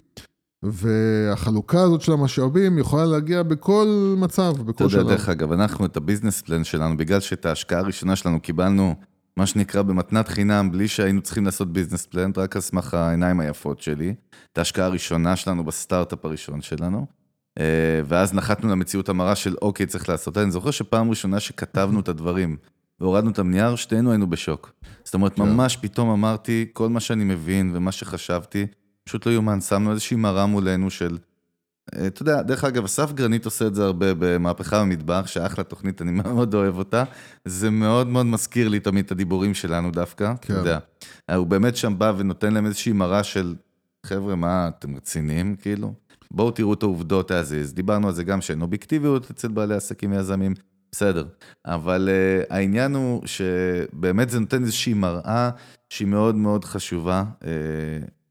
והחלוקה 0.63 1.81
הזאת 1.81 2.01
של 2.01 2.11
המשאבים 2.11 2.77
יכולה 2.77 3.05
להגיע 3.05 3.43
בכל 3.43 4.15
מצב, 4.17 4.53
בכל 4.65 4.89
שלב. 4.89 4.99
אתה 4.99 4.99
יודע, 4.99 5.15
דרך 5.15 5.29
אגב, 5.29 5.51
אנחנו 5.51 5.85
את 5.85 5.97
הביזנס 5.97 6.41
פלן 6.41 6.63
שלנו, 6.63 6.97
בגלל 6.97 7.19
שאת 7.19 7.45
ההשקעה 7.45 7.79
הראשונה 7.79 8.15
שלנו 8.15 8.39
קיבלנו, 8.39 8.95
מה 9.37 9.45
שנקרא 9.45 9.81
במתנת 9.81 10.27
חינם, 10.27 10.71
בלי 10.71 10.87
שהיינו 10.87 11.21
צריכים 11.21 11.45
לעשות 11.45 11.73
ביזנס 11.73 12.05
פלן, 12.05 12.31
רק 12.37 12.55
על 12.55 12.61
סמך 12.61 12.93
העיניים 12.93 13.39
היפות 13.39 13.81
שלי, 13.81 14.15
את 14.53 14.57
ההשקעה 14.57 14.85
הראשונה 14.85 15.35
שלנו 15.35 15.63
בסטארט-אפ 15.63 16.25
הראשון 16.25 16.61
שלנו. 16.61 17.05
אה, 17.59 18.01
ואז 18.05 18.33
נחתנו 18.33 18.69
למציאות 18.69 19.09
המרה 19.09 19.35
של 19.35 19.55
אוקיי, 19.61 19.85
צריך 19.85 20.09
לעשות. 20.09 20.37
אני 20.37 20.51
זוכר 20.51 20.71
שפעם 20.71 21.09
ראשונה 21.09 21.39
שכתבנו 21.39 21.99
את 21.99 22.09
הדברים 22.09 22.57
והורדנו 22.99 23.31
את 23.31 23.39
הנייר, 23.39 23.75
שתינו 23.75 24.11
היינו 24.11 24.29
בשוק. 24.29 24.71
זאת 25.03 25.13
אומרת, 25.13 25.35
כן. 25.35 25.41
ממש 25.41 25.77
פתאום 25.77 26.09
אמרתי, 26.09 26.65
כל 26.73 26.89
מה 26.89 26.99
שאני 26.99 27.23
מבין 27.23 27.71
ומה 27.73 27.91
שחשבתי, 27.91 28.67
פשוט 29.03 29.25
לא 29.25 29.31
יאומן, 29.31 29.61
שמנו 29.61 29.91
איזושהי 29.91 30.17
מראה 30.17 30.45
מולנו 30.45 30.89
של... 30.89 31.17
אה, 31.95 32.07
אתה 32.07 32.21
יודע, 32.21 32.41
דרך 32.41 32.63
אגב, 32.63 32.83
אסף 32.83 33.13
גרנית 33.13 33.45
עושה 33.45 33.67
את 33.67 33.75
זה 33.75 33.85
הרבה 33.85 34.13
במהפכה 34.19 34.81
במטבח, 34.81 35.27
שאחלה 35.27 35.63
תוכנית, 35.63 36.01
אני 36.01 36.11
מאוד 36.21 36.53
אוהב 36.53 36.77
אותה. 36.77 37.03
זה 37.45 37.69
מאוד 37.69 38.07
מאוד 38.07 38.25
מזכיר 38.25 38.67
לי 38.67 38.79
תמיד 38.79 39.05
את 39.05 39.11
הדיבורים 39.11 39.53
שלנו 39.53 39.91
דווקא, 39.91 40.33
כן. 40.41 40.53
אתה 40.53 40.59
יודע. 40.59 40.79
הוא 41.35 41.47
באמת 41.47 41.75
שם 41.75 41.99
בא 41.99 42.13
ונותן 42.17 42.53
להם 42.53 42.65
איזושהי 42.65 42.93
מראה 42.93 43.23
של, 43.23 43.55
חבר'ה, 44.05 44.35
מה, 44.35 44.67
אתם 44.67 44.95
רציניים, 44.95 45.55
כאילו? 45.55 45.93
בואו 46.31 46.51
תראו 46.51 46.73
את 46.73 46.83
העובדות 46.83 47.31
as 47.31 47.33
is, 47.33 47.73
דיברנו 47.73 48.07
על 48.07 48.13
זה 48.13 48.23
גם 48.23 48.41
שאין 48.41 48.61
אובייקטיביות 48.61 49.31
אצל 49.31 49.47
בעלי 49.47 49.75
עסקים 49.75 50.11
ויזמים, 50.11 50.53
בסדר. 50.91 51.25
אבל 51.65 52.09
אה, 52.09 52.53
העניין 52.53 52.95
הוא 52.95 53.21
שבאמת 53.25 54.29
זה 54.29 54.39
נותן 54.39 54.63
איזושהי 54.63 54.93
מראה 54.93 55.49
שהיא 55.89 56.07
מאוד 56.07 56.35
מאוד 56.35 56.65
חשובה. 56.65 57.23
אה, 57.41 57.45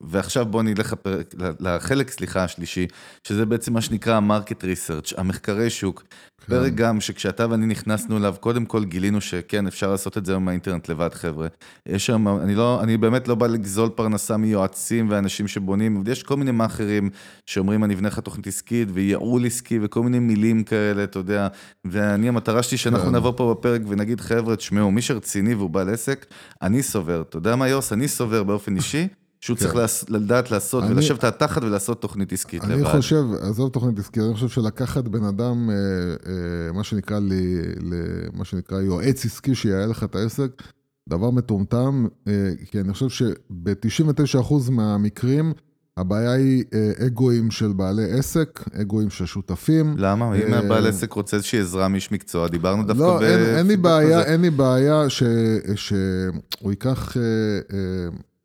ועכשיו 0.08 0.46
בואו 0.46 0.62
נלך 0.62 0.92
לפרק, 0.92 1.34
לחלק, 1.60 2.10
סליחה, 2.10 2.44
השלישי, 2.44 2.86
שזה 3.28 3.46
בעצם 3.46 3.72
מה 3.72 3.80
שנקרא 3.80 4.20
market 4.20 4.64
research, 4.64 5.12
המחקרי 5.16 5.70
שוק. 5.70 6.04
כן. 6.46 6.54
פרק 6.54 6.74
גם 6.74 7.00
שכשאתה 7.00 7.46
ואני 7.50 7.66
נכנסנו 7.66 8.16
אליו, 8.16 8.34
קודם 8.40 8.64
כל 8.64 8.84
גילינו 8.84 9.20
שכן, 9.20 9.66
אפשר 9.66 9.90
לעשות 9.90 10.18
את 10.18 10.26
זה 10.26 10.32
היום 10.32 10.44
מהאינטרנט 10.44 10.88
לבד, 10.88 11.14
חבר'ה. 11.14 11.48
יש 11.86 12.06
שם, 12.06 12.28
אני 12.28 12.54
לא, 12.54 12.80
אני 12.82 12.96
באמת 12.96 13.28
לא 13.28 13.34
בא 13.34 13.46
לגזול 13.46 13.88
פרנסה 13.88 14.36
מיועצים 14.36 15.10
ואנשים 15.10 15.48
שבונים, 15.48 16.02
יש 16.06 16.22
כל 16.22 16.36
מיני 16.36 16.50
מאכערים 16.50 17.10
שאומרים, 17.46 17.84
אני 17.84 17.94
אבנה 17.94 18.08
לך 18.08 18.18
תוכנית 18.18 18.46
עסקית 18.46 18.88
וייעול 18.92 19.46
עסקי 19.46 19.78
וכל 19.82 20.02
מיני 20.02 20.18
מילים 20.18 20.64
כאלה, 20.64 21.04
אתה 21.04 21.18
יודע. 21.18 21.48
ואני, 21.84 22.28
המטרה 22.28 22.62
שלי 22.62 22.78
שאנחנו 22.78 23.08
כן. 23.08 23.14
נבוא 23.14 23.32
פה 23.36 23.54
בפרק 23.54 23.80
ונגיד, 23.88 24.20
חבר'ה, 24.20 24.56
תשמעו, 24.56 24.90
מי 24.90 25.02
שרציני 25.02 25.54
והוא 25.54 25.70
בעל 25.70 25.88
עסק, 25.88 26.26
אני 26.62 26.82
סובר, 26.82 27.22
אתה 27.28 27.36
יודע 27.36 27.56
מה 27.56 27.68
יוס? 27.68 27.92
אני 27.92 28.08
סובר 28.08 28.42
באופן 28.42 28.76
אישי. 28.76 29.08
שהוא 29.44 29.56
כן. 29.56 29.62
צריך 29.64 29.74
לעש- 29.76 30.04
לדעת 30.08 30.50
לעשות 30.50 30.84
אני- 30.84 30.92
ולשבת 30.94 31.24
על 31.24 31.28
התחת 31.28 31.62
ולעשות 31.62 32.00
תוכנית 32.02 32.32
עסקית 32.32 32.64
אני 32.64 32.74
לבד. 32.74 32.84
חושב, 32.92 33.24
עזוב 33.40 33.70
תוכנית 33.70 33.98
עסקית, 33.98 34.22
אני 34.22 34.34
חושב 34.34 34.48
שלקחת 34.48 35.04
בן 35.04 35.24
אדם, 35.24 35.70
אה, 35.70 35.74
אה, 35.76 36.72
מה 36.72 36.84
שנקרא, 36.84 37.18
ל, 37.18 37.32
ל, 37.80 37.94
מה 38.32 38.44
שנקרא 38.44 38.80
יועץ 38.80 39.24
עסקי 39.24 39.54
שיעלה 39.54 39.86
לך 39.86 40.04
את 40.04 40.14
העסק, 40.16 40.62
דבר 41.08 41.30
מטומטם, 41.30 42.06
אה, 42.28 42.32
כי 42.70 42.80
אני 42.80 42.92
חושב 42.92 43.08
שב-99% 43.08 44.34
מהמקרים, 44.70 45.52
הבעיה 45.96 46.32
היא 46.32 46.64
אגואים 47.06 47.50
של 47.50 47.72
בעלי 47.72 48.10
עסק, 48.18 48.60
אגואים 48.80 49.10
של 49.10 49.26
שותפים. 49.26 49.94
למה? 49.98 50.34
אם 50.36 50.54
הבעל 50.54 50.86
עסק 50.86 51.12
רוצה 51.12 51.36
איזושהי 51.36 51.60
עזרה 51.60 51.88
מאיש 51.88 52.12
מקצוע, 52.12 52.48
דיברנו 52.48 52.82
דווקא 52.82 53.02
לא, 53.02 53.18
ב... 53.18 53.22
אין, 53.22 53.56
אין 53.56 53.66
לי 53.66 53.76
בעיה. 53.76 54.22
אין 54.22 54.40
לי 54.40 54.50
בעיה 54.50 55.02
שהוא 55.08 56.70
ייקח, 56.70 57.16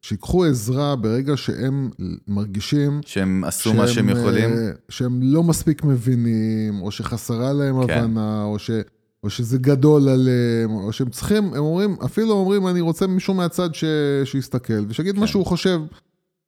שיקחו 0.02 0.46
עזרה 0.46 0.96
ברגע 0.96 1.38
שהם 1.38 1.90
מרגישים 2.28 3.02
שהם 3.06 3.44
עשו 3.44 3.74
מה 3.74 3.88
שהם 3.88 4.10
יכולים. 4.10 4.50
אה, 4.54 4.72
שהם 4.90 5.20
לא 5.22 5.44
מספיק 5.44 5.84
מבינים, 5.84 6.82
או 6.82 6.92
שחסרה 6.92 7.54
להם 7.54 7.88
כן. 7.88 8.00
הבנה, 8.00 8.44
או, 8.44 8.60
ש, 8.60 8.72
או 9.24 9.30
שזה 9.30 9.58
גדול 9.58 10.10
עליהם, 10.10 10.72
או 10.72 10.94
שהם 10.94 11.10
צריכים, 11.10 11.44
הם 11.44 11.64
אומרים, 11.64 11.96
אפילו 12.06 12.32
אומרים, 12.32 12.68
אני 12.68 12.82
רוצה 12.82 13.08
מישהו 13.08 13.34
מהצד 13.34 13.76
ש, 13.76 13.84
שיסתכל, 14.24 14.86
ושיגיד 14.88 15.16
כן. 15.16 15.22
מה 15.22 15.28
שהוא 15.28 15.46
חושב. 15.46 15.82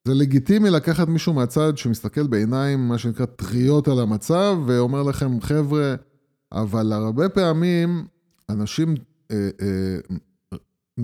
זה 0.06 0.14
לגיטימי 0.14 0.70
לקחת 0.70 1.08
מישהו 1.08 1.34
מהצד 1.34 1.78
שמסתכל 1.78 2.28
בעיניים, 2.28 2.88
מה 2.88 2.98
שנקרא, 2.98 3.26
טריות 3.26 3.88
על 3.88 4.00
המצב, 4.00 4.58
ואומר 4.66 5.04
לכם, 5.04 5.42
חבר'ה, 5.42 5.96
אבל 6.52 6.94
הרבה 6.94 7.30
פעמים 7.30 8.06
אנשים 8.50 8.96
אה, 9.32 9.50
אה, 9.62 10.18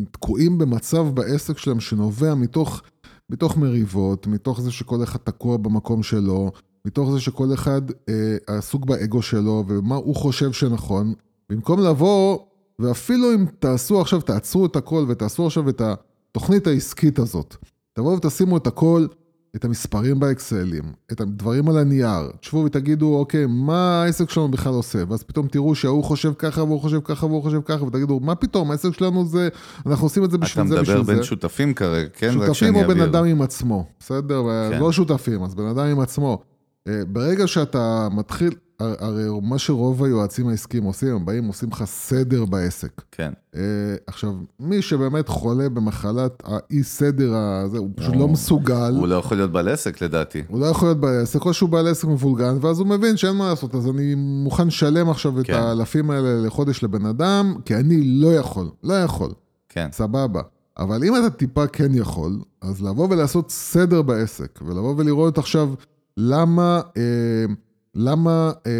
תקועים 0.06 0.58
במצב 0.58 1.08
בעסק 1.14 1.58
שלהם 1.58 1.80
שנובע 1.80 2.36
מתוך, 2.36 2.82
מתוך 3.30 3.58
מריבות, 3.58 4.28
מתוך 4.28 4.62
זה 4.62 4.72
שכל 4.72 5.04
אחד 5.04 5.20
תקוע 5.20 5.58
במקום 5.58 6.04
שלו, 6.04 6.52
מתוך 6.86 7.12
זה 7.12 7.20
שכל 7.20 7.54
אחד 7.54 7.82
אה, 8.10 8.38
עסוק 8.48 8.86
באגו 8.86 9.22
שלו 9.22 9.64
ומה 9.68 9.96
הוא 9.96 10.16
חושב 10.16 10.52
שנכון, 10.52 11.14
במקום 11.50 11.80
לבוא, 11.80 12.40
ואפילו 12.80 13.34
אם 13.34 13.46
תעשו 13.60 14.02
עכשיו, 14.02 14.22
תעצרו 14.22 14.66
את 14.66 14.76
הכל 14.76 15.06
ותעשו 15.08 15.46
עכשיו 15.46 15.70
את 15.70 15.82
התוכנית 15.82 16.68
העסקית 16.68 17.20
הזאת. 17.20 17.56
תבואו 17.94 18.18
ותשימו 18.18 18.58
את 18.58 18.68
הכל, 18.68 19.08
את 19.56 19.66
המספרים 19.66 20.20
באקסלים, 20.20 20.84
את 21.12 21.22
הדברים 21.22 21.70
על 21.70 21.78
הנייר, 21.78 22.32
תשבו 22.40 22.64
ותגידו, 22.66 23.16
אוקיי, 23.16 23.46
מה 23.50 24.04
העסק 24.04 24.30
שלנו 24.30 24.52
בכלל 24.52 24.74
עושה? 24.74 25.04
ואז 25.10 25.24
פתאום 25.24 25.48
תראו 25.48 25.76
שההוא 25.76 26.04
חושב 26.04 26.34
ככה 26.38 26.64
והוא 26.64 26.82
חושב 26.82 27.00
ככה 27.04 27.26
והוא 27.26 27.44
חושב 27.44 27.62
ככה, 27.66 27.84
ותגידו, 27.84 28.20
מה 28.20 28.36
פתאום, 28.36 28.72
העסק 28.72 28.94
שלנו 28.94 29.26
זה, 29.26 29.50
אנחנו 29.86 30.06
עושים 30.06 30.24
את 30.24 30.32
זה 30.32 30.38
אתה 30.38 30.46
בשביל 30.46 30.68
זה, 30.68 30.82
בשביל 30.82 30.98
מדבר 30.98 31.06
זה. 31.06 31.14
בין 31.14 31.24
שותפים 31.24 31.74
כרגע, 31.74 32.10
כן? 32.14 32.32
שותפים 32.32 32.76
או 32.76 32.88
בן. 32.88 33.02
אדם 33.02 33.26
עם 33.26 33.42
עצמו, 33.42 33.86
בסדר? 34.00 34.44
כן. 34.72 34.80
לא 34.80 34.92
שותפים, 34.92 35.44
אז 35.44 35.56
בן 35.56 35.66
אדם 35.68 35.86
עם 35.86 36.00
עצמו. 36.00 36.42
אה, 36.88 37.02
ברגע 37.08 37.48
שאתה 37.48 38.08
מתחיל, 38.12 38.52
הרי 38.80 39.24
מה 39.42 39.58
שרוב 39.58 40.04
היועצים 40.04 40.48
העסקיים 40.48 40.84
עושים, 40.84 41.16
הם 41.16 41.26
באים, 41.26 41.46
עושים 41.48 41.70
לך 41.72 41.84
סדר 41.86 42.46
בעסק. 42.46 43.02
כן. 43.12 43.34
אה, 43.56 43.62
עכשיו, 44.08 44.34
מי 44.60 44.82
שבאמת 44.82 45.28
חולה 45.28 45.70
במחלת 45.70 46.44
האי 46.46 46.84
סדר 46.84 47.36
הזה, 47.36 47.78
הוא 47.78 47.90
פשוט 47.96 48.16
לא 48.16 48.28
מסוגל. 48.28 48.94
הוא 48.96 49.08
לא 49.08 49.16
יכול 49.16 49.38
להיות 49.38 49.52
בעל 49.52 49.68
עסק 49.68 50.02
לדעתי. 50.02 50.44
הוא 50.48 50.60
לא 50.60 50.66
יכול 50.66 50.88
להיות 50.88 51.00
בעל 51.00 51.22
עסק, 51.22 51.46
או 51.46 51.54
שהוא 51.54 51.70
בעל 51.70 51.88
עסק 51.88 52.08
מבולגן, 52.08 52.58
ואז 52.62 52.80
הוא 52.80 52.88
מבין 52.88 53.18
שאין 53.18 53.36
מה 53.36 53.50
לעשות, 53.50 53.76
אז 53.76 53.90
אני 53.90 54.16
מוכן 54.16 54.68
לשלם 54.68 55.10
עכשיו 55.10 55.40
את 55.40 55.46
כן. 55.46 55.54
האלפים 55.54 56.10
האלה 56.10 56.46
לחודש 56.46 56.84
לבן 56.84 57.06
אדם, 57.06 57.56
כי 57.66 57.76
אני 57.76 58.02
לא 58.04 58.28
יכול, 58.28 58.70
לא 58.84 58.94
יכול, 58.94 59.32
כן. 59.70 59.88
סבבה. 59.92 60.42
אבל 60.78 61.04
אם 61.04 61.16
אתה 61.16 61.30
טיפה 61.30 61.68
כן 61.68 61.96
יכול, 61.96 62.40
אז 62.62 62.82
לבוא 62.82 63.08
ולעשות 63.10 63.52
סדר 63.52 64.02
בעסק, 64.02 64.60
ולבוא 64.66 64.94
ולראות 64.98 65.38
עכשיו 65.38 65.70
למה, 66.18 66.82
אה, 66.98 67.54
למה 67.98 68.52
אה, 68.68 68.72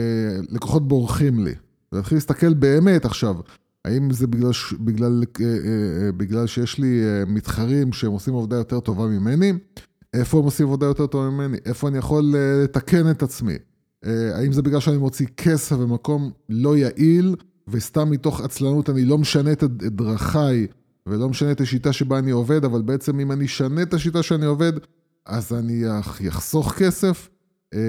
לקוחות 0.50 0.88
בורחים 0.88 1.44
לי, 1.46 1.54
ולהתחיל 1.92 2.18
להסתכל 2.18 2.54
באמת 2.54 3.06
עכשיו, 3.06 3.36
האם 3.86 4.12
זה 4.12 4.28
בגלל, 4.28 4.52
בגלל, 4.80 5.24
אה, 5.42 5.46
אה, 5.46 5.50
אה, 6.06 6.12
בגלל 6.12 6.48
שיש 6.48 6.78
לי 6.80 7.02
אה, 7.04 7.24
מתחרים 7.28 7.94
שהם 7.94 8.12
עושים 8.12 8.34
עבודה 8.34 8.56
יותר 8.56 8.80
טובה 8.80 9.06
ממני? 9.06 9.54
איפה 10.14 10.38
הם 10.40 10.44
עושים 10.44 10.66
עבודה 10.68 10.86
יותר 10.86 11.08
טובה 11.08 11.30
ממני? 11.30 11.58
איפה 11.66 11.88
אני 11.88 11.98
יכול 11.98 12.36
אה, 12.36 12.64
לתקן 12.64 13.12
את 13.12 13.24
עצמי? 13.24 13.56
אה, 14.06 14.38
האם 14.38 14.54
זה 14.54 14.62
בגלל 14.62 14.80
שאני 14.80 14.98
מוציא 14.98 15.28
כסף 15.38 15.76
במקום 15.76 16.32
לא 16.50 16.78
יעיל, 16.78 17.36
וסתם 17.68 18.10
מתוך 18.10 18.42
עצלנות 18.42 18.90
אני 18.90 19.06
לא 19.06 19.18
משנה 19.18 19.52
את 19.52 19.64
דרכיי, 19.84 20.68
ולא 21.08 21.30
משנה 21.30 21.52
את 21.52 21.62
השיטה 21.62 21.94
שבה 21.94 22.20
אני 22.20 22.32
עובד, 22.32 22.66
אבל 22.66 22.82
בעצם 22.82 23.20
אם 23.20 23.32
אני 23.32 23.46
אשנה 23.46 23.82
את 23.82 23.94
השיטה 23.94 24.24
שאני 24.24 24.46
עובד, 24.46 24.74
אז 25.26 25.54
אני 25.54 25.84
אח- 26.00 26.22
אחסוך 26.28 26.74
כסף. 26.74 27.30
אה, 27.74 27.80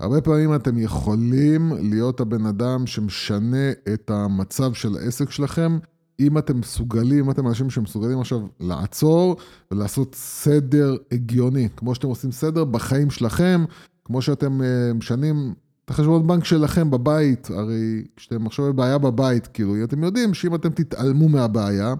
הרבה 0.00 0.20
פעמים 0.20 0.54
אתם 0.54 0.78
יכולים 0.78 1.72
להיות 1.80 2.20
הבן 2.20 2.46
אדם 2.46 2.86
שמשנה 2.86 3.70
את 3.94 4.10
המצב 4.10 4.72
של 4.72 4.96
העסק 4.96 5.30
שלכם, 5.30 5.78
אם 6.20 6.38
אתם 6.38 6.60
מסוגלים, 6.60 7.24
אם 7.24 7.30
אתם 7.30 7.46
אנשים 7.46 7.70
שמסוגלים 7.70 8.20
עכשיו 8.20 8.40
לעצור 8.60 9.36
ולעשות 9.70 10.14
סדר 10.14 10.96
הגיוני, 11.12 11.68
כמו 11.76 11.94
שאתם 11.94 12.08
עושים 12.08 12.32
סדר 12.32 12.64
בחיים 12.64 13.10
שלכם, 13.10 13.64
כמו 14.04 14.22
שאתם 14.22 14.62
אה, 14.62 14.92
משנים 14.94 15.54
את 15.84 15.90
החשבון 15.90 16.26
בנק 16.26 16.44
שלכם 16.44 16.90
בבית, 16.90 17.50
הרי 17.50 18.04
כשאתם 18.16 18.46
עכשיו 18.46 18.72
בבעיה 18.72 18.98
בבית, 18.98 19.46
כאילו, 19.46 19.84
אתם 19.84 20.04
יודעים 20.04 20.34
שאם 20.34 20.54
אתם 20.54 20.70
תתעלמו 20.70 21.28
מהבעיה, 21.28 21.94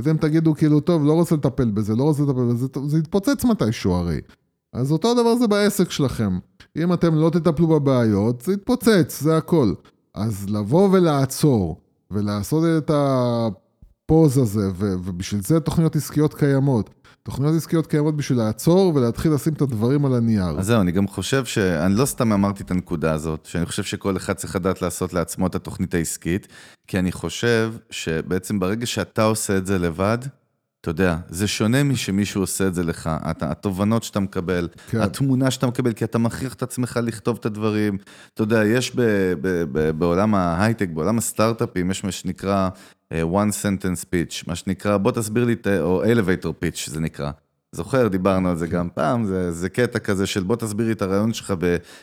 אתם 0.00 0.16
תגידו 0.16 0.54
כאילו, 0.54 0.80
טוב, 0.80 1.04
לא 1.04 1.12
רוצה 1.12 1.34
לטפל 1.34 1.70
בזה, 1.70 1.96
לא 1.96 2.02
רוצה 2.02 2.22
לטפל 2.22 2.52
בזה, 2.52 2.66
זה 2.86 2.98
יתפוצץ 2.98 3.44
מתישהו 3.44 3.92
הרי. 3.92 4.20
אז 4.72 4.92
אותו 4.92 5.10
הדבר 5.10 5.36
זה 5.36 5.46
בעסק 5.46 5.90
שלכם. 5.90 6.38
אם 6.76 6.92
אתם 6.92 7.14
לא 7.14 7.30
תטפלו 7.30 7.66
בבעיות, 7.66 8.40
זה 8.40 8.52
יתפוצץ, 8.52 9.20
זה 9.20 9.36
הכל. 9.36 9.72
אז 10.14 10.46
לבוא 10.48 10.88
ולעצור, 10.92 11.80
ולעשות 12.10 12.64
את 12.78 12.90
הפוז 12.94 14.38
הזה, 14.38 14.68
ו- 14.74 14.94
ובשביל 15.04 15.42
זה 15.42 15.60
תוכניות 15.60 15.96
עסקיות 15.96 16.34
קיימות. 16.34 16.90
תוכניות 17.22 17.54
עסקיות 17.56 17.86
קיימות 17.86 18.16
בשביל 18.16 18.38
לעצור 18.38 18.92
ולהתחיל 18.94 19.32
לשים 19.32 19.52
את 19.52 19.62
הדברים 19.62 20.04
על 20.04 20.14
הנייר. 20.14 20.58
אז 20.58 20.66
זהו, 20.66 20.80
אני 20.80 20.92
גם 20.92 21.08
חושב 21.08 21.44
ש... 21.44 21.58
אני 21.58 21.94
לא 21.94 22.04
סתם 22.04 22.32
אמרתי 22.32 22.62
את 22.62 22.70
הנקודה 22.70 23.12
הזאת, 23.12 23.46
שאני 23.46 23.66
חושב 23.66 23.82
שכל 23.82 24.16
אחד 24.16 24.32
צריך 24.32 24.56
לדעת 24.56 24.82
לעשות 24.82 25.12
לעצמו 25.12 25.46
את 25.46 25.54
התוכנית 25.54 25.94
העסקית, 25.94 26.48
כי 26.86 26.98
אני 26.98 27.12
חושב 27.12 27.74
שבעצם 27.90 28.60
ברגע 28.60 28.86
שאתה 28.86 29.24
עושה 29.24 29.56
את 29.56 29.66
זה 29.66 29.78
לבד, 29.78 30.18
אתה 30.82 30.90
יודע, 30.90 31.16
זה 31.28 31.48
שונה 31.48 31.82
משמישהו 31.82 32.40
עושה 32.40 32.66
את 32.66 32.74
זה 32.74 32.82
לך. 32.82 33.10
אתה, 33.30 33.50
התובנות 33.50 34.02
שאתה 34.02 34.20
מקבל, 34.20 34.68
כן. 34.90 35.00
התמונה 35.00 35.50
שאתה 35.50 35.66
מקבל, 35.66 35.92
כי 35.92 36.04
אתה 36.04 36.18
מכריח 36.18 36.54
את 36.54 36.62
עצמך 36.62 37.00
לכתוב 37.02 37.36
את 37.40 37.46
הדברים. 37.46 37.98
אתה 38.34 38.42
יודע, 38.42 38.64
יש 38.64 38.94
ב, 38.94 39.00
ב, 39.40 39.64
ב, 39.72 39.90
בעולם 39.90 40.34
ההייטק, 40.34 40.88
בעולם 40.88 41.18
הסטארט-אפים, 41.18 41.90
יש 41.90 42.04
מה 42.04 42.12
שנקרא 42.12 42.68
uh, 43.12 43.16
one 43.32 43.52
sentence 43.62 44.04
pitch, 44.04 44.44
מה 44.46 44.54
שנקרא, 44.54 44.96
בוא 44.96 45.12
תסביר 45.12 45.44
לי, 45.44 45.56
או 45.80 46.04
elevator 46.04 46.64
pitch 46.64 46.90
זה 46.90 47.00
נקרא. 47.00 47.30
זוכר, 47.72 48.08
דיברנו 48.08 48.48
על 48.48 48.56
זה 48.56 48.66
גם 48.66 48.88
פעם, 48.94 49.24
זה, 49.24 49.52
זה 49.52 49.68
קטע 49.68 49.98
כזה 49.98 50.26
של 50.26 50.42
בוא 50.42 50.56
תסביר 50.56 50.86
לי 50.86 50.92
את 50.92 51.02
הרעיון 51.02 51.32
שלך 51.32 51.54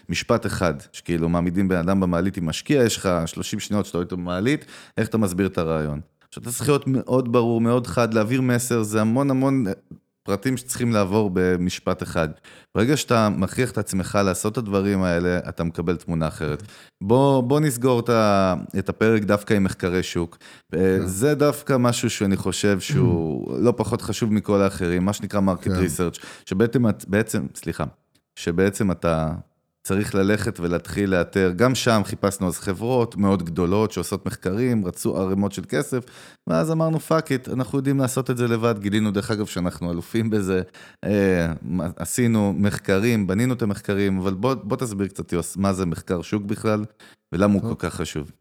במשפט 0.09 0.45
אחד, 0.45 0.73
שכאילו 0.91 1.29
מעמידים 1.29 1.67
בן 1.67 1.75
אדם 1.75 1.99
במעלית 1.99 2.37
עם 2.37 2.45
משקיע, 2.45 2.83
יש 2.83 2.97
לך 2.97 3.09
30 3.25 3.59
שניות 3.59 3.85
שאתה 3.85 3.97
רואה 3.97 4.03
אותו 4.03 4.17
במעלית, 4.17 4.65
איך 4.97 5.07
אתה 5.07 5.17
מסביר 5.17 5.47
את 5.47 5.57
הרעיון. 5.57 5.99
עכשיו 6.29 6.43
אתה 6.43 6.51
צריך 6.51 6.69
להיות 6.69 6.83
מאוד 6.87 7.31
ברור, 7.31 7.61
מאוד 7.61 7.87
חד, 7.87 8.13
להעביר 8.13 8.41
מסר, 8.41 8.83
זה 8.83 9.01
המון 9.01 9.31
המון 9.31 9.67
אה, 9.67 9.73
פרטים 10.23 10.57
שצריכים 10.57 10.91
לעבור 10.91 11.29
במשפט 11.33 12.03
אחד. 12.03 12.29
ברגע 12.75 12.97
שאתה 12.97 13.29
מכריח 13.29 13.71
את 13.71 13.77
עצמך 13.77 14.19
לעשות 14.25 14.53
את 14.53 14.57
הדברים 14.57 15.03
האלה, 15.03 15.39
אתה 15.49 15.63
מקבל 15.63 15.95
תמונה 15.95 16.27
אחרת. 16.27 16.63
בוא, 17.03 17.41
בוא 17.43 17.59
נסגור 17.59 17.99
את, 18.79 18.89
הפרק 18.89 19.23
דווקא 19.23 19.53
עם 19.53 19.63
מחקרי 19.63 20.03
שוק. 20.03 20.37
אה, 20.75 20.97
זה 21.05 21.35
דווקא 21.35 21.77
משהו 21.77 22.09
שאני 22.09 22.37
חושב 22.37 22.79
שהוא 22.79 23.53
לא 23.65 23.73
פחות 23.77 24.01
חשוב 24.01 24.33
מכל 24.33 24.61
האחרים, 24.61 25.05
מה 25.05 25.13
שנקרא 25.13 25.39
market 25.39 25.63
כן. 25.67 25.71
research, 25.71 26.17
שבעצם, 26.45 26.89
את- 26.89 27.05
בעצם, 27.07 27.45
סליחה, 27.55 27.83
שבעצם 28.35 28.91
אתה 28.91 29.31
צריך 29.89 30.15
ללכת 30.15 30.60
ולהתחיל 30.60 31.10
לאתר, 31.10 31.52
גם 31.56 31.75
שם 31.75 32.02
חיפשנו 32.06 32.47
אז 32.47 32.58
חברות 32.58 33.15
מאוד 33.15 33.43
גדולות 33.43 33.91
שעושות 33.91 34.25
מחקרים, 34.25 34.86
רצו 34.86 35.17
ערימות 35.17 35.52
של 35.52 35.62
כסף, 35.69 36.04
ואז 36.47 36.71
אמרנו 36.71 36.99
fuck 36.99 37.32
it, 37.32 37.49
אנחנו 37.49 37.78
יודעים 37.78 37.99
לעשות 37.99 38.30
את 38.30 38.38
זה 38.38 38.47
לבד, 38.47 38.75
גילינו 38.80 39.12
דרך 39.12 39.32
אגב 39.32 39.45
שאנחנו 39.45 39.91
אלופים 39.91 40.30
בזה, 40.30 40.62
אה, 41.04 41.54
עשינו 41.95 42.54
מחקרים, 42.54 43.28
בנינו 43.28 43.54
את 43.54 43.62
המחקרים, 43.62 44.19
אבל 44.19 44.34
בוא, 44.34 44.54
בוא 44.54 44.78
תסביר 44.78 45.08
קצת 45.08 45.34
יוס, 45.34 45.58
מה 45.58 45.73
זה 45.73 45.86
מחקר 45.86 46.21
שוק 46.21 46.43
בכלל, 46.43 46.86
ולמה 47.34 47.54
הוא. 47.54 47.62
כל 47.62 47.75
כך 47.78 47.93
חשוב. 47.93 48.32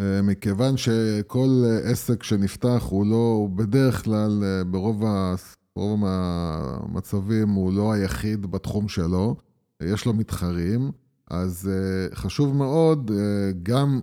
אה, 0.00 0.22
מכיוון 0.22 0.76
שכל 0.76 1.48
עסק 1.84 2.22
שנפתח 2.22 2.86
הוא 2.88 3.06
לא, 3.06 3.34
הוא 3.36 3.50
בדרך 3.50 4.04
כלל, 4.04 4.44
אה, 4.44 4.64
ברוב, 4.64 5.04
ה, 5.04 5.34
ברוב 5.76 6.00
המצבים 6.06 7.48
הוא 7.48 7.72
לא 7.72 7.92
היחיד 7.92 8.46
בתחום 8.46 8.88
שלו, 8.88 9.36
יש 9.80 10.06
לו 10.06 10.14
מתחרים, 10.14 10.90
אז 11.30 11.70
אה, 11.72 12.16
חשוב 12.16 12.56
מאוד 12.56 13.10
אה, 13.14 13.52
גם 13.62 14.00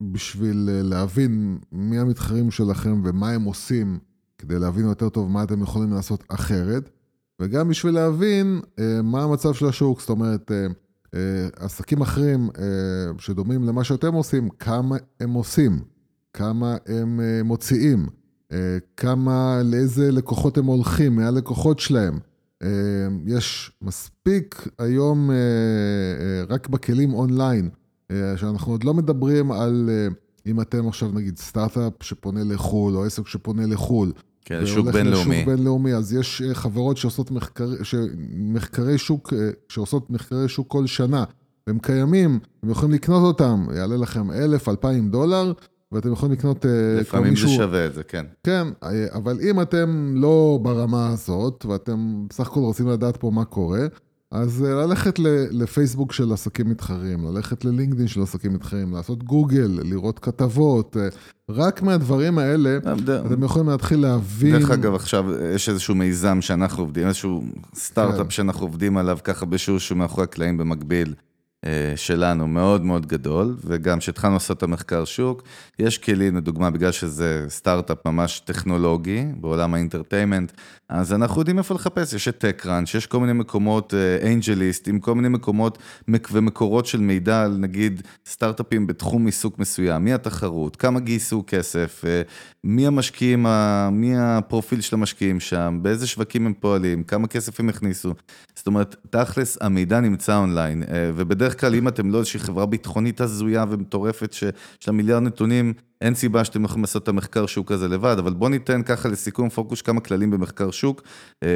בשביל 0.00 0.68
אה, 0.72 0.82
להבין 0.82 1.58
מי 1.72 1.98
המתחרים 1.98 2.50
שלכם 2.50 3.02
ומה 3.04 3.30
הם 3.30 3.44
עושים, 3.44 3.98
כדי 4.38 4.58
להבין 4.58 4.84
יותר 4.84 5.08
טוב 5.08 5.30
מה 5.30 5.42
אתם 5.42 5.62
יכולים 5.62 5.92
לעשות 5.92 6.24
אחרת, 6.28 6.90
וגם 7.40 7.68
בשביל 7.68 7.94
להבין 7.94 8.60
מה 9.02 9.22
המצב 9.22 9.54
של 9.54 9.66
השוק, 9.66 10.00
זאת 10.00 10.10
אומרת, 10.10 10.50
עסקים 11.56 12.00
אחרים 12.00 12.50
שדומים 13.18 13.64
למה 13.64 13.84
שאתם 13.84 14.14
עושים, 14.14 14.48
כמה 14.48 14.96
הם 15.20 15.32
עושים, 15.32 15.80
כמה 16.32 16.76
הם 16.86 17.20
מוציאים, 17.44 18.06
כמה, 18.96 19.62
לאיזה 19.64 20.10
לקוחות 20.12 20.58
הם 20.58 20.64
הולכים, 20.64 21.16
מי 21.16 21.24
הלקוחות 21.24 21.78
שלהם. 21.78 22.18
יש 23.26 23.72
מספיק 23.82 24.68
היום 24.78 25.30
רק 26.48 26.68
בכלים 26.68 27.14
אונליין, 27.14 27.68
שאנחנו 28.36 28.72
עוד 28.72 28.84
לא 28.84 28.94
מדברים 28.94 29.52
על 29.52 29.90
אם 30.46 30.60
אתם 30.60 30.88
עכשיו 30.88 31.08
נגיד 31.12 31.38
סטארט-אפ 31.38 31.92
שפונה 32.00 32.44
לחו"ל, 32.44 32.96
או 32.96 33.04
עסק 33.04 33.26
שפונה 33.26 33.66
לחו"ל. 33.66 34.12
כן, 34.44 34.66
שוק 34.66 34.86
בינלאומי. 34.86 35.38
שוק 35.38 35.46
בינלאומי, 35.46 35.94
אז 35.94 36.12
יש 36.12 36.42
חברות 36.52 36.96
שעושות 36.96 37.30
מחקר, 37.30 37.68
מחקרי 38.36 38.98
שוק, 38.98 39.32
שעושות 39.68 40.10
מחקרי 40.10 40.48
שוק 40.48 40.70
כל 40.70 40.86
שנה, 40.86 41.24
והם 41.66 41.78
קיימים, 41.78 42.38
הם 42.62 42.70
יכולים 42.70 42.94
לקנות 42.94 43.22
אותם, 43.22 43.66
יעלה 43.76 43.96
לכם 43.96 44.30
אלף, 44.30 44.68
אלפיים 44.68 45.10
דולר, 45.10 45.52
ואתם 45.92 46.12
יכולים 46.12 46.32
לקנות 46.32 46.64
לפעמים 47.00 47.30
מישהו... 47.30 47.48
זה 47.48 47.54
שווה 47.54 47.86
את 47.86 47.94
זה, 47.94 48.02
כן. 48.02 48.26
כן, 48.44 48.68
אבל 49.12 49.38
אם 49.50 49.60
אתם 49.60 50.12
לא 50.16 50.58
ברמה 50.62 51.08
הזאת, 51.08 51.64
ואתם 51.68 52.26
בסך 52.28 52.46
הכל 52.46 52.60
רוצים 52.60 52.88
לדעת 52.88 53.16
פה 53.16 53.30
מה 53.30 53.44
קורה, 53.44 53.86
אז 54.30 54.62
ללכת 54.62 55.18
לפייסבוק 55.50 56.12
של 56.12 56.32
עסקים 56.32 56.70
מתחרים, 56.70 57.24
ללכת 57.24 57.64
ללינקדאין 57.64 58.08
של 58.08 58.22
עסקים 58.22 58.52
מתחרים, 58.52 58.92
לעשות 58.92 59.22
גוגל, 59.22 59.80
לראות 59.82 60.18
כתבות, 60.18 60.96
רק 61.50 61.82
מהדברים 61.82 62.38
האלה, 62.38 62.78
אתם 63.26 63.42
יכולים 63.42 63.68
להתחיל 63.68 64.00
להבין... 64.00 64.58
דרך 64.58 64.70
אגב, 64.70 64.94
עכשיו 64.94 65.24
יש 65.54 65.68
איזשהו 65.68 65.94
מיזם 65.94 66.40
שאנחנו 66.40 66.82
עובדים, 66.82 67.06
איזשהו 67.06 67.44
סטארט-אפ 67.74 68.22
כן. 68.22 68.30
שאנחנו 68.30 68.66
עובדים 68.66 68.96
עליו 68.96 69.18
ככה 69.24 69.46
בשיעור 69.46 69.80
שהוא 69.80 69.98
מאחורי 69.98 70.24
הקלעים 70.24 70.58
במקביל. 70.58 71.14
אה, 71.64 71.92
שלנו 71.96 72.48
מאוד 72.48 72.84
מאוד 72.84 73.06
גדול, 73.06 73.56
וגם 73.64 73.98
כשהתחלנו 73.98 74.34
לעשות 74.34 74.58
את 74.58 74.62
המחקר 74.62 75.04
שוק, 75.04 75.42
יש 75.78 75.98
כלים, 75.98 76.36
לדוגמה, 76.36 76.70
בגלל 76.70 76.92
שזה 76.92 77.44
סטארט-אפ 77.48 78.06
ממש 78.06 78.40
טכנולוגי 78.40 79.24
בעולם 79.40 79.74
ה 79.74 79.79
entertainment, 79.79 80.52
אז 80.88 81.12
אנחנו 81.12 81.40
יודעים 81.40 81.58
איפה 81.58 81.74
לחפש, 81.74 82.12
יש 82.12 82.28
את 82.28 82.44
TechCrunch, 82.44 82.96
יש 82.96 83.06
כל 83.06 83.20
מיני 83.20 83.32
מקומות, 83.32 83.94
AngelList, 84.22 84.88
אה, 84.88 84.92
עם 84.92 85.00
כל 85.00 85.14
מיני 85.14 85.28
מקומות 85.28 85.78
ומקורות 86.32 86.86
של 86.86 87.00
מידע 87.00 87.42
על 87.42 87.56
נגיד 87.56 88.02
סטארט-אפים 88.26 88.86
בתחום 88.86 89.26
עיסוק 89.26 89.58
מסוים, 89.58 90.04
מי 90.04 90.12
התחרות, 90.12 90.76
כמה 90.76 91.00
גייסו 91.00 91.44
כסף, 91.46 92.04
אה, 92.06 92.22
מי 92.64 92.86
המשקיעים, 92.86 93.46
מי 93.92 94.12
הפרופיל 94.18 94.80
של 94.80 94.96
המשקיעים 94.96 95.40
שם, 95.40 95.78
באיזה 95.82 96.06
שווקים 96.06 96.46
הם 96.46 96.52
פועלים, 96.60 97.02
כמה 97.02 97.26
כסף 97.26 97.60
הם 97.60 97.68
הכניסו. 97.68 98.14
זאת 98.58 98.66
אומרת, 98.66 98.96
תכלס, 99.10 99.58
המידע 99.60 100.00
נמצא 100.00 100.36
אונליין, 100.36 100.82
ובדרך 101.16 101.60
כלל, 101.60 101.74
אם 101.74 101.88
אתם 101.88 102.10
לא 102.10 102.18
איזושהי 102.18 102.40
חברה 102.40 102.66
ביטחונית 102.66 103.20
הזויה 103.20 103.64
ומטורפת, 103.68 104.32
שיש 104.32 104.88
לה 104.88 104.92
מיליארד 104.92 105.22
נתונים, 105.22 105.72
אין 106.00 106.14
סיבה 106.14 106.44
שאתם 106.44 106.64
יכולים 106.64 106.82
לעשות 106.82 107.02
את 107.02 107.08
המחקר 107.08 107.46
שוק 107.46 107.72
הזה 107.72 107.88
לבד, 107.88 108.16
אבל 108.18 108.32
בואו 108.32 108.50
ניתן 108.50 108.82
ככה 108.82 109.08
לסיכום 109.08 109.48
פוקוס 109.48 109.82
כמה 109.82 110.00
כללים 110.00 110.30
במחקר 110.30 110.70
שוק. 110.70 111.02
אה, 111.42 111.48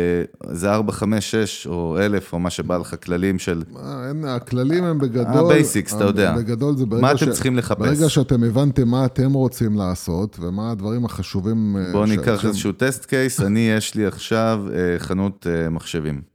זה 0.51 0.73
4, 0.73 0.93
5, 0.93 1.31
6 1.31 1.67
או 1.67 1.99
1,000 2.01 2.33
או 2.33 2.39
מה 2.39 2.51
שבא 2.51 2.77
לך, 2.77 2.95
כללים 3.05 3.39
של... 3.39 3.63
אין, 4.09 4.25
הכללים 4.25 4.85
הם 4.85 4.99
בגדול... 4.99 5.45
ה 5.45 5.51
basics, 5.51 5.95
אתה 5.95 6.05
יודע. 6.05 6.37
בגדול 6.37 6.77
זה 6.77 6.87
ברגע 6.87 7.03
מה 7.03 7.13
אתם 7.13 7.31
צריכים 7.31 7.57
לחפש? 7.57 7.79
ברגע 7.79 8.09
שאתם 8.09 8.45
הבנתם 8.45 8.89
מה 8.89 9.05
אתם 9.05 9.33
רוצים 9.33 9.77
לעשות 9.77 10.39
ומה 10.41 10.71
הדברים 10.71 11.05
החשובים... 11.05 11.77
אה, 11.77 11.93
בואו 11.93 12.07
ניקח 12.07 12.45
איזשהו 12.45 12.73
טסט 12.73 13.05
קייס, 13.05 13.41
אני 13.41 13.61
יש 13.61 13.95
לי 13.95 14.07
עכשיו 14.07 14.65
אה, 14.75 14.99
חנות 14.99 15.47
מחשבים. 15.71 16.32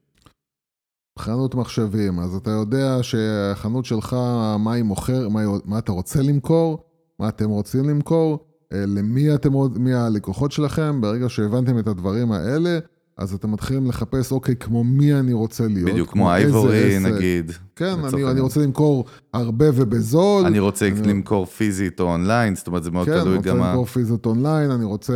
חנות 1.18 1.56
מחשבים, 1.56 2.20
אז 2.20 2.36
אתה 2.36 2.52
יודע 2.52 2.98
שהחנות 3.02 3.86
שלך, 3.86 4.16
מה 4.60 4.74
היא 4.74 4.84
מוכר, 4.84 5.30
מה, 5.30 5.42
מה 5.66 5.78
אתה 5.80 5.92
רוצה 5.92 6.22
למכור, 6.22 6.84
מה 7.20 7.30
אתם 7.30 7.50
רוצים 7.50 7.90
למכור, 7.90 8.40
אה, 8.74 8.84
למי 8.88 9.36
אתם, 9.36 9.52
מי 9.76 9.94
הלקוחות 9.94 10.52
שלכם, 10.52 11.02
ברגע 11.02 11.30
שהבנתם 11.30 11.80
את 11.80 11.88
הדברים 11.88 12.32
האלה, 12.32 12.80
אז 13.18 13.34
אתם 13.34 13.52
מתחילים 13.52 13.88
לחפש, 13.88 14.32
אוקיי, 14.32 14.56
כמו 14.56 14.84
מי 14.84 15.14
אני 15.14 15.34
רוצה 15.34 15.68
להיות. 15.68 15.90
בדיוק, 15.90 16.10
כמו 16.10 16.32
אייבורי 16.32 17.00
נגיד. 17.00 17.52
כן, 17.78 17.96
אני, 18.14 18.32
אני 18.32 18.40
רוצה 18.40 18.60
למכור 18.60 19.06
הרבה 19.34 19.66
ובזול. 19.74 20.46
אני 20.46 20.60
רוצה 20.60 20.88
אני... 20.88 21.02
למכור 21.08 21.46
פיזית 21.46 22.00
או 22.00 22.06
אונליין, 22.06 22.56
זאת 22.56 22.68
אומרת, 22.68 22.84
זה 22.84 22.92
מאוד 22.92 23.06
כן, 23.06 23.20
תלוי 23.24 23.38
גם... 23.38 23.44
כן, 23.44 23.50
אני 23.50 23.60
רוצה 23.60 23.70
למכור 23.70 23.86
פיזית 23.86 24.26
אונליין, 24.26 24.72
אני 24.72 24.86
רוצה 24.86 25.14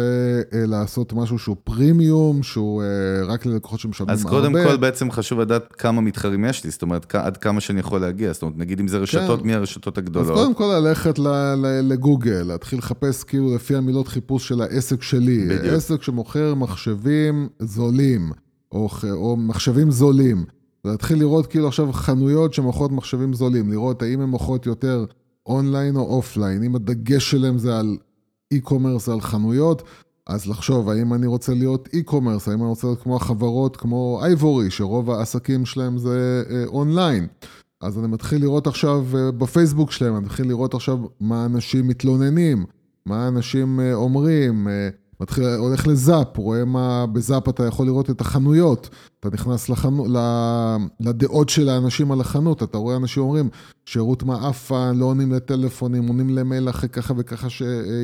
אה, 0.53 0.65
לעשות 0.65 1.13
משהו 1.13 1.39
שהוא 1.39 1.55
פרימיום, 1.63 2.43
שהוא 2.43 2.83
אה, 2.83 2.87
רק 3.25 3.45
ללקוחות 3.45 3.79
שמשלמים 3.79 4.09
הרבה. 4.09 4.29
אז 4.29 4.33
קודם 4.33 4.53
כל 4.53 4.77
בעצם 4.77 5.11
חשוב 5.11 5.39
לדעת 5.39 5.73
כמה 5.73 6.01
מתחרים 6.01 6.45
יש 6.45 6.63
לי, 6.63 6.71
זאת 6.71 6.81
אומרת, 6.81 7.15
עד 7.15 7.37
כמה 7.37 7.61
שאני 7.61 7.79
יכול 7.79 8.01
להגיע, 8.01 8.33
זאת 8.33 8.41
אומרת, 8.41 8.57
נגיד 8.57 8.79
אם 8.79 8.87
זה 8.87 8.97
רשתות, 8.97 9.39
כן. 9.39 9.47
מי 9.47 9.53
הרשתות 9.53 9.97
הגדולות? 9.97 10.29
אז 10.29 10.37
קודם 10.37 10.53
כל 10.53 10.79
ללכת 10.79 11.19
לגוגל, 11.83 12.43
להתחיל 12.43 12.79
לחפש 12.79 13.23
כאילו 13.23 13.55
לפי 13.55 13.75
המילות 13.75 14.07
חיפוש 14.07 14.47
של 14.47 14.61
העסק 14.61 15.01
שלי. 15.01 15.45
בדיוק. 15.49 15.73
עסק 15.73 16.03
שמוכר 16.03 16.55
מחשבים 16.55 17.47
זולים, 17.59 18.31
או, 18.71 18.89
או 19.11 19.37
מחשבים 19.37 19.91
זולים. 19.91 20.45
להתחיל 20.85 21.19
לראות 21.19 21.47
כאילו 21.47 21.67
עכשיו 21.67 21.93
חנויות 21.93 22.53
שמוכרות 22.53 22.91
מחשבים 22.91 23.33
זולים, 23.33 23.71
לראות 23.71 24.01
האם 24.01 24.21
הן 24.21 24.29
מוכרות 24.29 24.65
יותר 24.65 25.05
אונליין 25.45 25.95
או 25.95 26.01
אופליין, 26.01 26.63
אם 26.63 26.75
הדגש 26.75 27.31
שלהם 27.31 27.57
זה 27.57 27.79
על 27.79 27.97
e-commerce, 28.53 29.11
על 29.11 29.21
חנויות, 29.21 29.83
אז 30.27 30.47
לחשוב 30.47 30.89
האם 30.89 31.13
אני 31.13 31.27
רוצה 31.27 31.53
להיות 31.53 31.89
e-commerce, 31.93 32.51
האם 32.51 32.59
אני 32.59 32.69
רוצה 32.69 32.87
להיות 32.87 33.01
כמו 33.01 33.15
החברות, 33.15 33.77
כמו 33.77 34.19
אייבורי, 34.23 34.71
שרוב 34.71 35.11
העסקים 35.11 35.65
שלהם 35.65 35.97
זה 35.97 36.43
אה, 36.49 36.63
אונליין. 36.65 37.27
אז 37.81 37.99
אני 37.99 38.07
מתחיל 38.07 38.41
לראות 38.41 38.67
עכשיו 38.67 39.05
אה, 39.15 39.31
בפייסבוק 39.31 39.91
שלהם, 39.91 40.15
אני 40.15 40.25
מתחיל 40.25 40.47
לראות 40.47 40.73
עכשיו 40.73 40.97
מה 41.19 41.45
אנשים 41.45 41.87
מתלוננים, 41.87 42.65
מה 43.05 43.27
אנשים 43.27 43.79
אה, 43.79 43.93
אומרים, 43.93 44.67
מתחיל, 45.21 45.45
הולך 45.45 45.87
לזאפ, 45.87 46.37
רואה 46.37 46.65
מה, 46.65 47.05
בזאפ 47.13 47.49
אתה 47.49 47.65
יכול 47.65 47.85
לראות 47.85 48.09
את 48.09 48.21
החנויות. 48.21 48.89
אתה 49.19 49.29
נכנס 49.33 49.69
לחנו, 49.69 50.05
לדעות 50.99 51.49
של 51.49 51.69
האנשים 51.69 52.11
על 52.11 52.21
החנות, 52.21 52.63
אתה 52.63 52.77
רואה 52.77 52.95
אנשים 52.95 53.23
אומרים, 53.23 53.49
שירות 53.85 54.23
מעפן, 54.23 54.95
לא 54.95 55.05
עונים 55.05 55.31
לטלפונים, 55.31 56.07
עונים 56.07 56.29
למייל 56.29 56.69
אחרי 56.69 56.89
ככה 56.89 57.13
וככה 57.17 57.49
ש... 57.49 57.61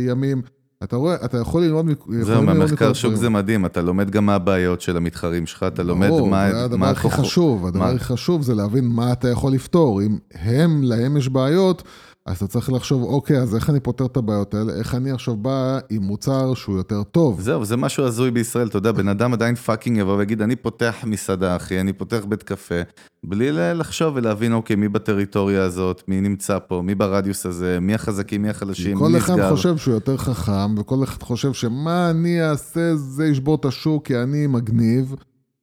ימים. 0.07 0.41
אתה 0.83 0.95
רואה, 0.95 1.15
אתה 1.25 1.37
יכול 1.37 1.63
ללמוד... 1.63 1.85
זהו, 2.21 2.45
במחקר 2.45 2.93
שוק 2.93 3.15
זה 3.15 3.29
מדהים, 3.29 3.65
אתה 3.65 3.81
לומד 3.81 4.09
גם 4.09 4.25
מה 4.25 4.35
הבעיות 4.35 4.81
של 4.81 4.97
המתחרים 4.97 5.45
שלך, 5.45 5.63
אתה 5.63 5.83
לומד 5.83 6.09
מה... 6.09 6.17
ברור, 6.17 6.29
זה 6.29 6.63
הדבר 6.63 6.85
הכי 6.85 7.09
חשוב, 7.09 7.65
הדבר 7.65 7.85
הכי 7.85 8.03
חשוב 8.03 8.41
זה 8.41 8.55
להבין 8.55 8.87
מה 8.87 9.11
אתה 9.11 9.29
יכול 9.29 9.53
לפתור. 9.53 10.01
אם 10.01 10.17
הם, 10.33 10.83
להם 10.83 11.17
יש 11.17 11.29
בעיות, 11.29 11.83
אז 12.27 12.37
אתה 12.37 12.47
צריך 12.47 12.71
לחשוב, 12.71 13.03
אוקיי, 13.03 13.37
אז 13.37 13.55
איך 13.55 13.69
אני 13.69 13.79
פותר 13.79 14.05
את 14.05 14.17
הבעיות 14.17 14.53
האלה? 14.53 14.73
איך 14.73 14.95
אני 14.95 15.11
עכשיו 15.11 15.35
בא 15.35 15.79
עם 15.89 16.03
מוצר 16.03 16.53
שהוא 16.53 16.77
יותר 16.77 17.03
טוב? 17.03 17.41
זהו, 17.41 17.65
זה 17.65 17.77
משהו 17.77 18.03
הזוי 18.03 18.31
בישראל, 18.31 18.67
אתה 18.67 18.77
יודע, 18.77 18.91
בן 18.91 19.07
אדם 19.07 19.33
עדיין 19.33 19.55
fucking 19.55 19.97
יבוא 19.97 20.17
ויגיד, 20.17 20.41
אני 20.41 20.55
פותח 20.55 20.95
מסעדה, 21.03 21.55
אחי, 21.55 21.79
אני 21.79 21.93
פותח 21.93 22.25
בית 22.27 22.43
קפה, 22.43 22.81
בלי 23.23 23.51
לחשוב 23.51 24.15
ולהבין, 24.15 24.53
אוקיי, 24.53 24.75
מי 24.75 24.87
בטריטוריה 24.87 25.63
הזאת, 25.63 26.03
מי 26.07 26.21
נמצא 26.21 26.59
פה, 26.67 26.81
מי 26.85 26.95
ברדיוס 26.95 27.45
הזה, 27.45 27.77
מי 27.81 27.93
החזקים, 27.93 28.41
מי 28.41 28.49
החלשים, 28.49 28.97
מי 28.97 29.03
נסגר. 29.07 29.19
כל 29.19 29.33
אחד 29.33 29.49
חושב 29.49 29.77
שהוא 29.77 29.93
יותר 29.93 30.17
חכם, 30.17 30.77
וכל 30.77 31.03
אחד 31.03 31.23
חושב 31.23 31.53
שמה 31.53 32.09
אני 32.09 32.49
אעשה, 32.49 32.95
זה 32.95 33.25
ישבור 33.25 33.55
את 33.55 33.65
השוק, 33.65 34.05
כי 34.05 34.17
אני 34.17 34.47
מגניב. 34.47 35.15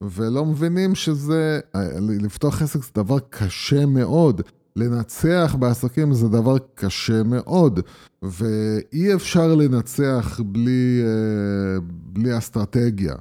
ולא 0.03 0.45
מבינים 0.45 0.95
שזה, 0.95 1.61
לפתוח 2.21 2.63
עסק 2.63 2.83
זה 2.83 2.91
דבר 2.95 3.19
קשה 3.31 3.87
מאוד. 3.87 4.43
לנצח 4.77 5.57
בעסקים 5.59 6.15
זה 6.15 6.29
דבר 6.29 6.57
קשה 6.75 7.23
מאוד, 7.23 7.81
ואי 8.23 9.15
אפשר 9.15 9.55
לנצח 9.55 10.41
בלי, 10.47 11.03
אה, 11.05 11.81
בלי 11.87 12.39
אסטרטגיה. 12.39 13.15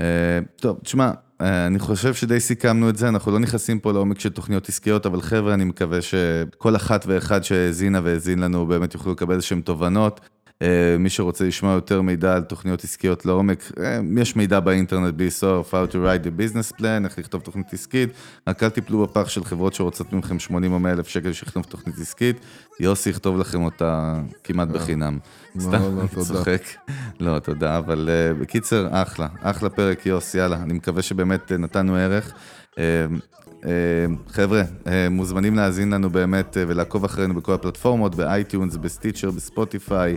אה, 0.00 0.38
טוב, 0.56 0.78
תשמע, 0.82 1.10
אה, 1.40 1.66
אני 1.66 1.78
חושב 1.78 2.14
שדי 2.14 2.40
סיכמנו 2.40 2.88
את 2.88 2.96
זה, 2.96 3.08
אנחנו 3.08 3.32
לא 3.32 3.38
נכנסים 3.38 3.78
פה 3.80 3.92
לעומק 3.92 4.20
של 4.20 4.28
תוכניות 4.28 4.68
עסקיות, 4.68 5.06
אבל 5.06 5.20
חבר'ה, 5.20 5.54
אני 5.54 5.64
מקווה 5.64 6.02
שכל 6.02 6.76
אחת 6.76 7.04
ואחד 7.06 7.44
שהאזינה 7.44 8.00
והאזין 8.04 8.38
לנו 8.38 8.66
באמת 8.66 8.94
יוכלו 8.94 9.12
לקבל 9.12 9.34
איזשהם 9.34 9.60
תובנות. 9.60 10.20
אה, 10.62 10.96
מי 10.98 11.10
שרוצה 11.10 11.44
לשמוע 11.44 11.72
יותר 11.72 12.02
מידע 12.02 12.34
על 12.34 12.42
תוכניות 12.42 12.84
עסקיות 12.84 13.26
לעומק, 13.26 13.72
אה, 13.80 14.00
יש 14.16 14.36
מידע 14.36 14.60
באינטרנט 14.60 15.14
סוף, 15.28 15.74
how 15.74 15.92
to 15.92 15.94
write 15.94 16.26
the 16.26 16.40
business 16.40 16.80
plan, 16.80 17.04
איך 17.04 17.18
לכתוב 17.18 17.42
תוכנית 17.42 17.72
עסקית, 17.72 18.10
רק 18.48 18.62
אל 18.62 18.68
תיפלו 18.68 19.02
בפח 19.02 19.28
של 19.28 19.44
חברות 19.44 19.74
שרוצות 19.74 20.12
מכם 20.12 20.38
80 20.38 20.72
או 20.72 20.78
100 20.78 20.92
אלף 20.92 21.08
שקל 21.08 21.32
שיכתוב 21.32 21.64
תוכנית 21.64 21.98
עסקית, 21.98 22.36
יוסי 22.80 23.10
יכתוב 23.10 23.38
לכם 23.38 23.64
אותה 23.64 24.14
כמעט 24.44 24.68
אה, 24.68 24.74
בחינם. 24.74 25.18
לא, 25.54 25.60
סתם, 25.60 25.72
לא, 25.72 26.00
אני 26.00 26.24
צוחק. 26.24 26.62
לא, 27.20 27.38
תודה, 27.38 27.78
אבל 27.78 28.08
בקיצר, 28.40 28.88
אחלה, 28.90 29.28
אחלה 29.40 29.70
פרק 29.70 30.06
יוס, 30.06 30.34
יאללה, 30.34 30.56
אני 30.56 30.72
מקווה 30.72 31.02
שבאמת 31.02 31.52
נתנו 31.52 31.96
ערך. 31.96 32.32
אה, 33.66 33.72
חבר'ה, 34.28 34.62
אה, 34.86 35.08
מוזמנים 35.10 35.56
להאזין 35.56 35.90
לנו 35.90 36.10
באמת 36.10 36.56
אה, 36.56 36.64
ולעקוב 36.68 37.04
אחרינו 37.04 37.34
בכל 37.34 37.52
הפלטפורמות, 37.52 38.14
ב 38.14 38.22
iTunes, 38.22 38.76
ב 38.76 38.81
Stitcher, 38.81 39.30
בספוטיפיי, 39.30 40.16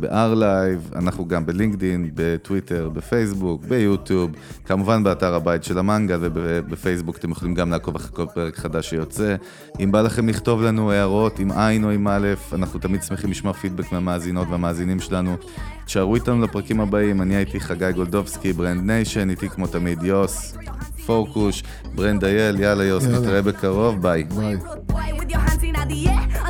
ב-R-Live, 0.00 0.98
אנחנו 0.98 1.28
גם 1.28 1.46
בלינקדין, 1.46 2.10
בטוויטר, 2.14 2.88
בפייסבוק, 2.88 3.64
ביוטיוב, 3.64 4.30
כמובן 4.64 5.04
באתר 5.04 5.34
הבית 5.34 5.64
של 5.64 5.78
המנגל 5.78 6.18
ובפייסבוק 6.22 7.16
אתם 7.16 7.30
יכולים 7.30 7.54
גם 7.54 7.70
לעקוב 7.70 7.96
אחרי 7.96 8.10
כל 8.12 8.26
פרק 8.34 8.56
חדש 8.56 8.90
שיוצא. 8.90 9.36
אם 9.80 9.92
בא 9.92 10.02
לכם 10.02 10.28
לכתוב 10.28 10.62
לנו 10.62 10.92
הערות 10.92 11.38
עם 11.38 11.52
עין 11.52 11.84
או 11.84 11.90
עם 11.90 12.08
א', 12.08 12.28
אנחנו 12.52 12.80
תמיד 12.80 13.02
שמחים 13.02 13.30
לשמוע 13.30 13.52
פידבק 13.52 13.92
מהמאזינות 13.92 14.48
והמאזינים 14.50 15.00
שלנו. 15.00 15.36
תשארו 15.88 16.14
איתנו 16.14 16.42
לפרקים 16.42 16.80
הבאים, 16.80 17.22
אני 17.22 17.36
הייתי 17.36 17.60
חגי 17.60 17.92
גולדובסקי, 17.94 18.52
ברנד 18.52 18.84
ניישן, 18.90 19.30
איתי 19.30 19.48
כמו 19.48 19.66
תמיד 19.66 20.02
יוס, 20.02 20.56
פורקוש, 21.06 21.62
ברנד 21.94 22.24
אייל, 22.24 22.60
יאללה 22.60 22.84
יוס, 22.84 23.04
יאללה. 23.04 23.18
נתראה 23.18 23.42
בקרוב, 23.42 24.02
ביי. 24.02 24.24
ביי. 24.24 24.56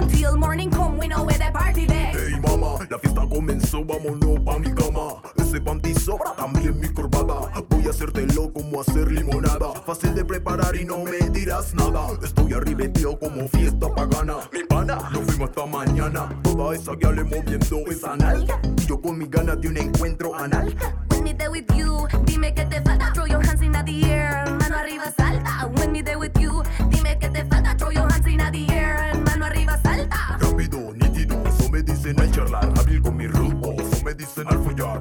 Until 0.01 0.36
morning 0.45 0.70
come, 0.76 0.95
we 1.01 1.07
know 1.12 1.22
where 1.28 1.41
the 1.45 1.51
party 1.59 1.84
there. 1.93 2.12
Hey 2.18 2.34
mama, 2.47 2.70
la 2.91 2.99
fiesta 3.03 3.22
comenzó, 3.34 3.78
vámonos 3.91 4.39
pa' 4.47 4.59
mi 4.62 4.70
cama 4.78 5.07
Ese 5.49 5.62
panty 5.62 5.94
sobra, 5.94 6.34
también 6.36 6.78
mi 6.78 6.88
corbata 6.90 7.51
Voy 7.70 7.86
a 7.86 7.90
hacértelo 7.90 8.53
como 8.53 8.82
hacer 8.82 9.11
limonada 9.11 9.72
Fácil 9.86 10.14
de 10.14 10.22
preparar 10.22 10.76
y 10.76 10.84
no 10.84 10.99
me 10.99 11.30
dirás 11.30 11.74
nada 11.74 12.07
Estoy 12.22 12.53
arribeteo 12.53 13.18
como 13.18 13.49
fiesta 13.49 13.88
pagana 13.94 14.34
Mi 14.53 14.64
pana, 14.64 14.96
nos 15.11 15.24
fuimos 15.24 15.49
hasta 15.49 15.64
mañana 15.64 16.28
Toda 16.42 16.74
esa 16.74 16.92
guiale 16.96 17.24
moviendo 17.24 17.78
esa 17.90 18.14
nalga 18.16 18.61
Y 18.76 18.84
yo 18.84 19.01
con 19.01 19.16
mis 19.16 19.30
ganas 19.30 19.59
de 19.59 19.68
un 19.68 19.78
encuentro 19.78 20.34
anal 20.34 20.76
When 21.09 21.24
me 21.24 21.32
there 21.32 21.51
with 21.51 21.64
you, 21.74 22.07
dime 22.26 22.53
que 22.53 22.66
te 22.66 22.82
falta. 22.82 23.12
Throw 23.14 23.24
your 23.24 23.42
hands 23.42 23.62
in 23.62 23.72
the 23.72 24.05
air, 24.05 24.44
mano 24.61 24.76
arriba 24.76 25.12
salta. 25.16 25.66
When 25.76 25.92
me 25.92 26.03
there 26.03 26.18
with 26.18 26.38
you, 26.38 26.62
dime 26.90 27.18
que 27.18 27.28
te 27.30 27.42
falta. 27.44 27.74
Throw 27.76 27.90
your 27.90 28.07
hands 28.09 28.26
in 28.26 28.36
the 28.36 28.72
air, 28.72 29.14
mano 29.24 29.46
arriba 29.46 29.80
salta. 29.82 30.38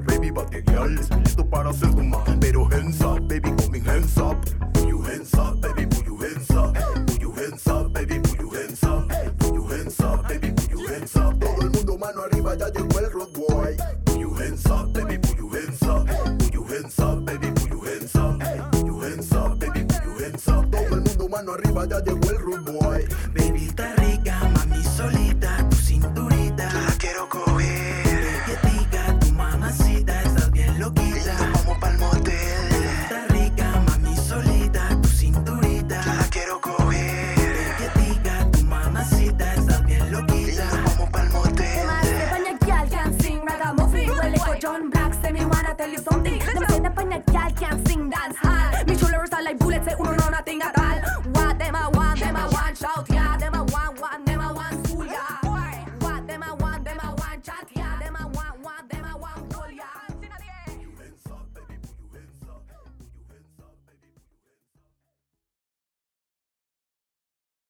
baby 0.00 0.30
bacterial, 0.30 0.98
espíritu 0.98 1.48
para 1.48 1.72
ser 1.72 1.90
humano, 1.90 2.24
pero 2.40 2.68
hensa, 2.72 3.14
baby, 3.20 3.52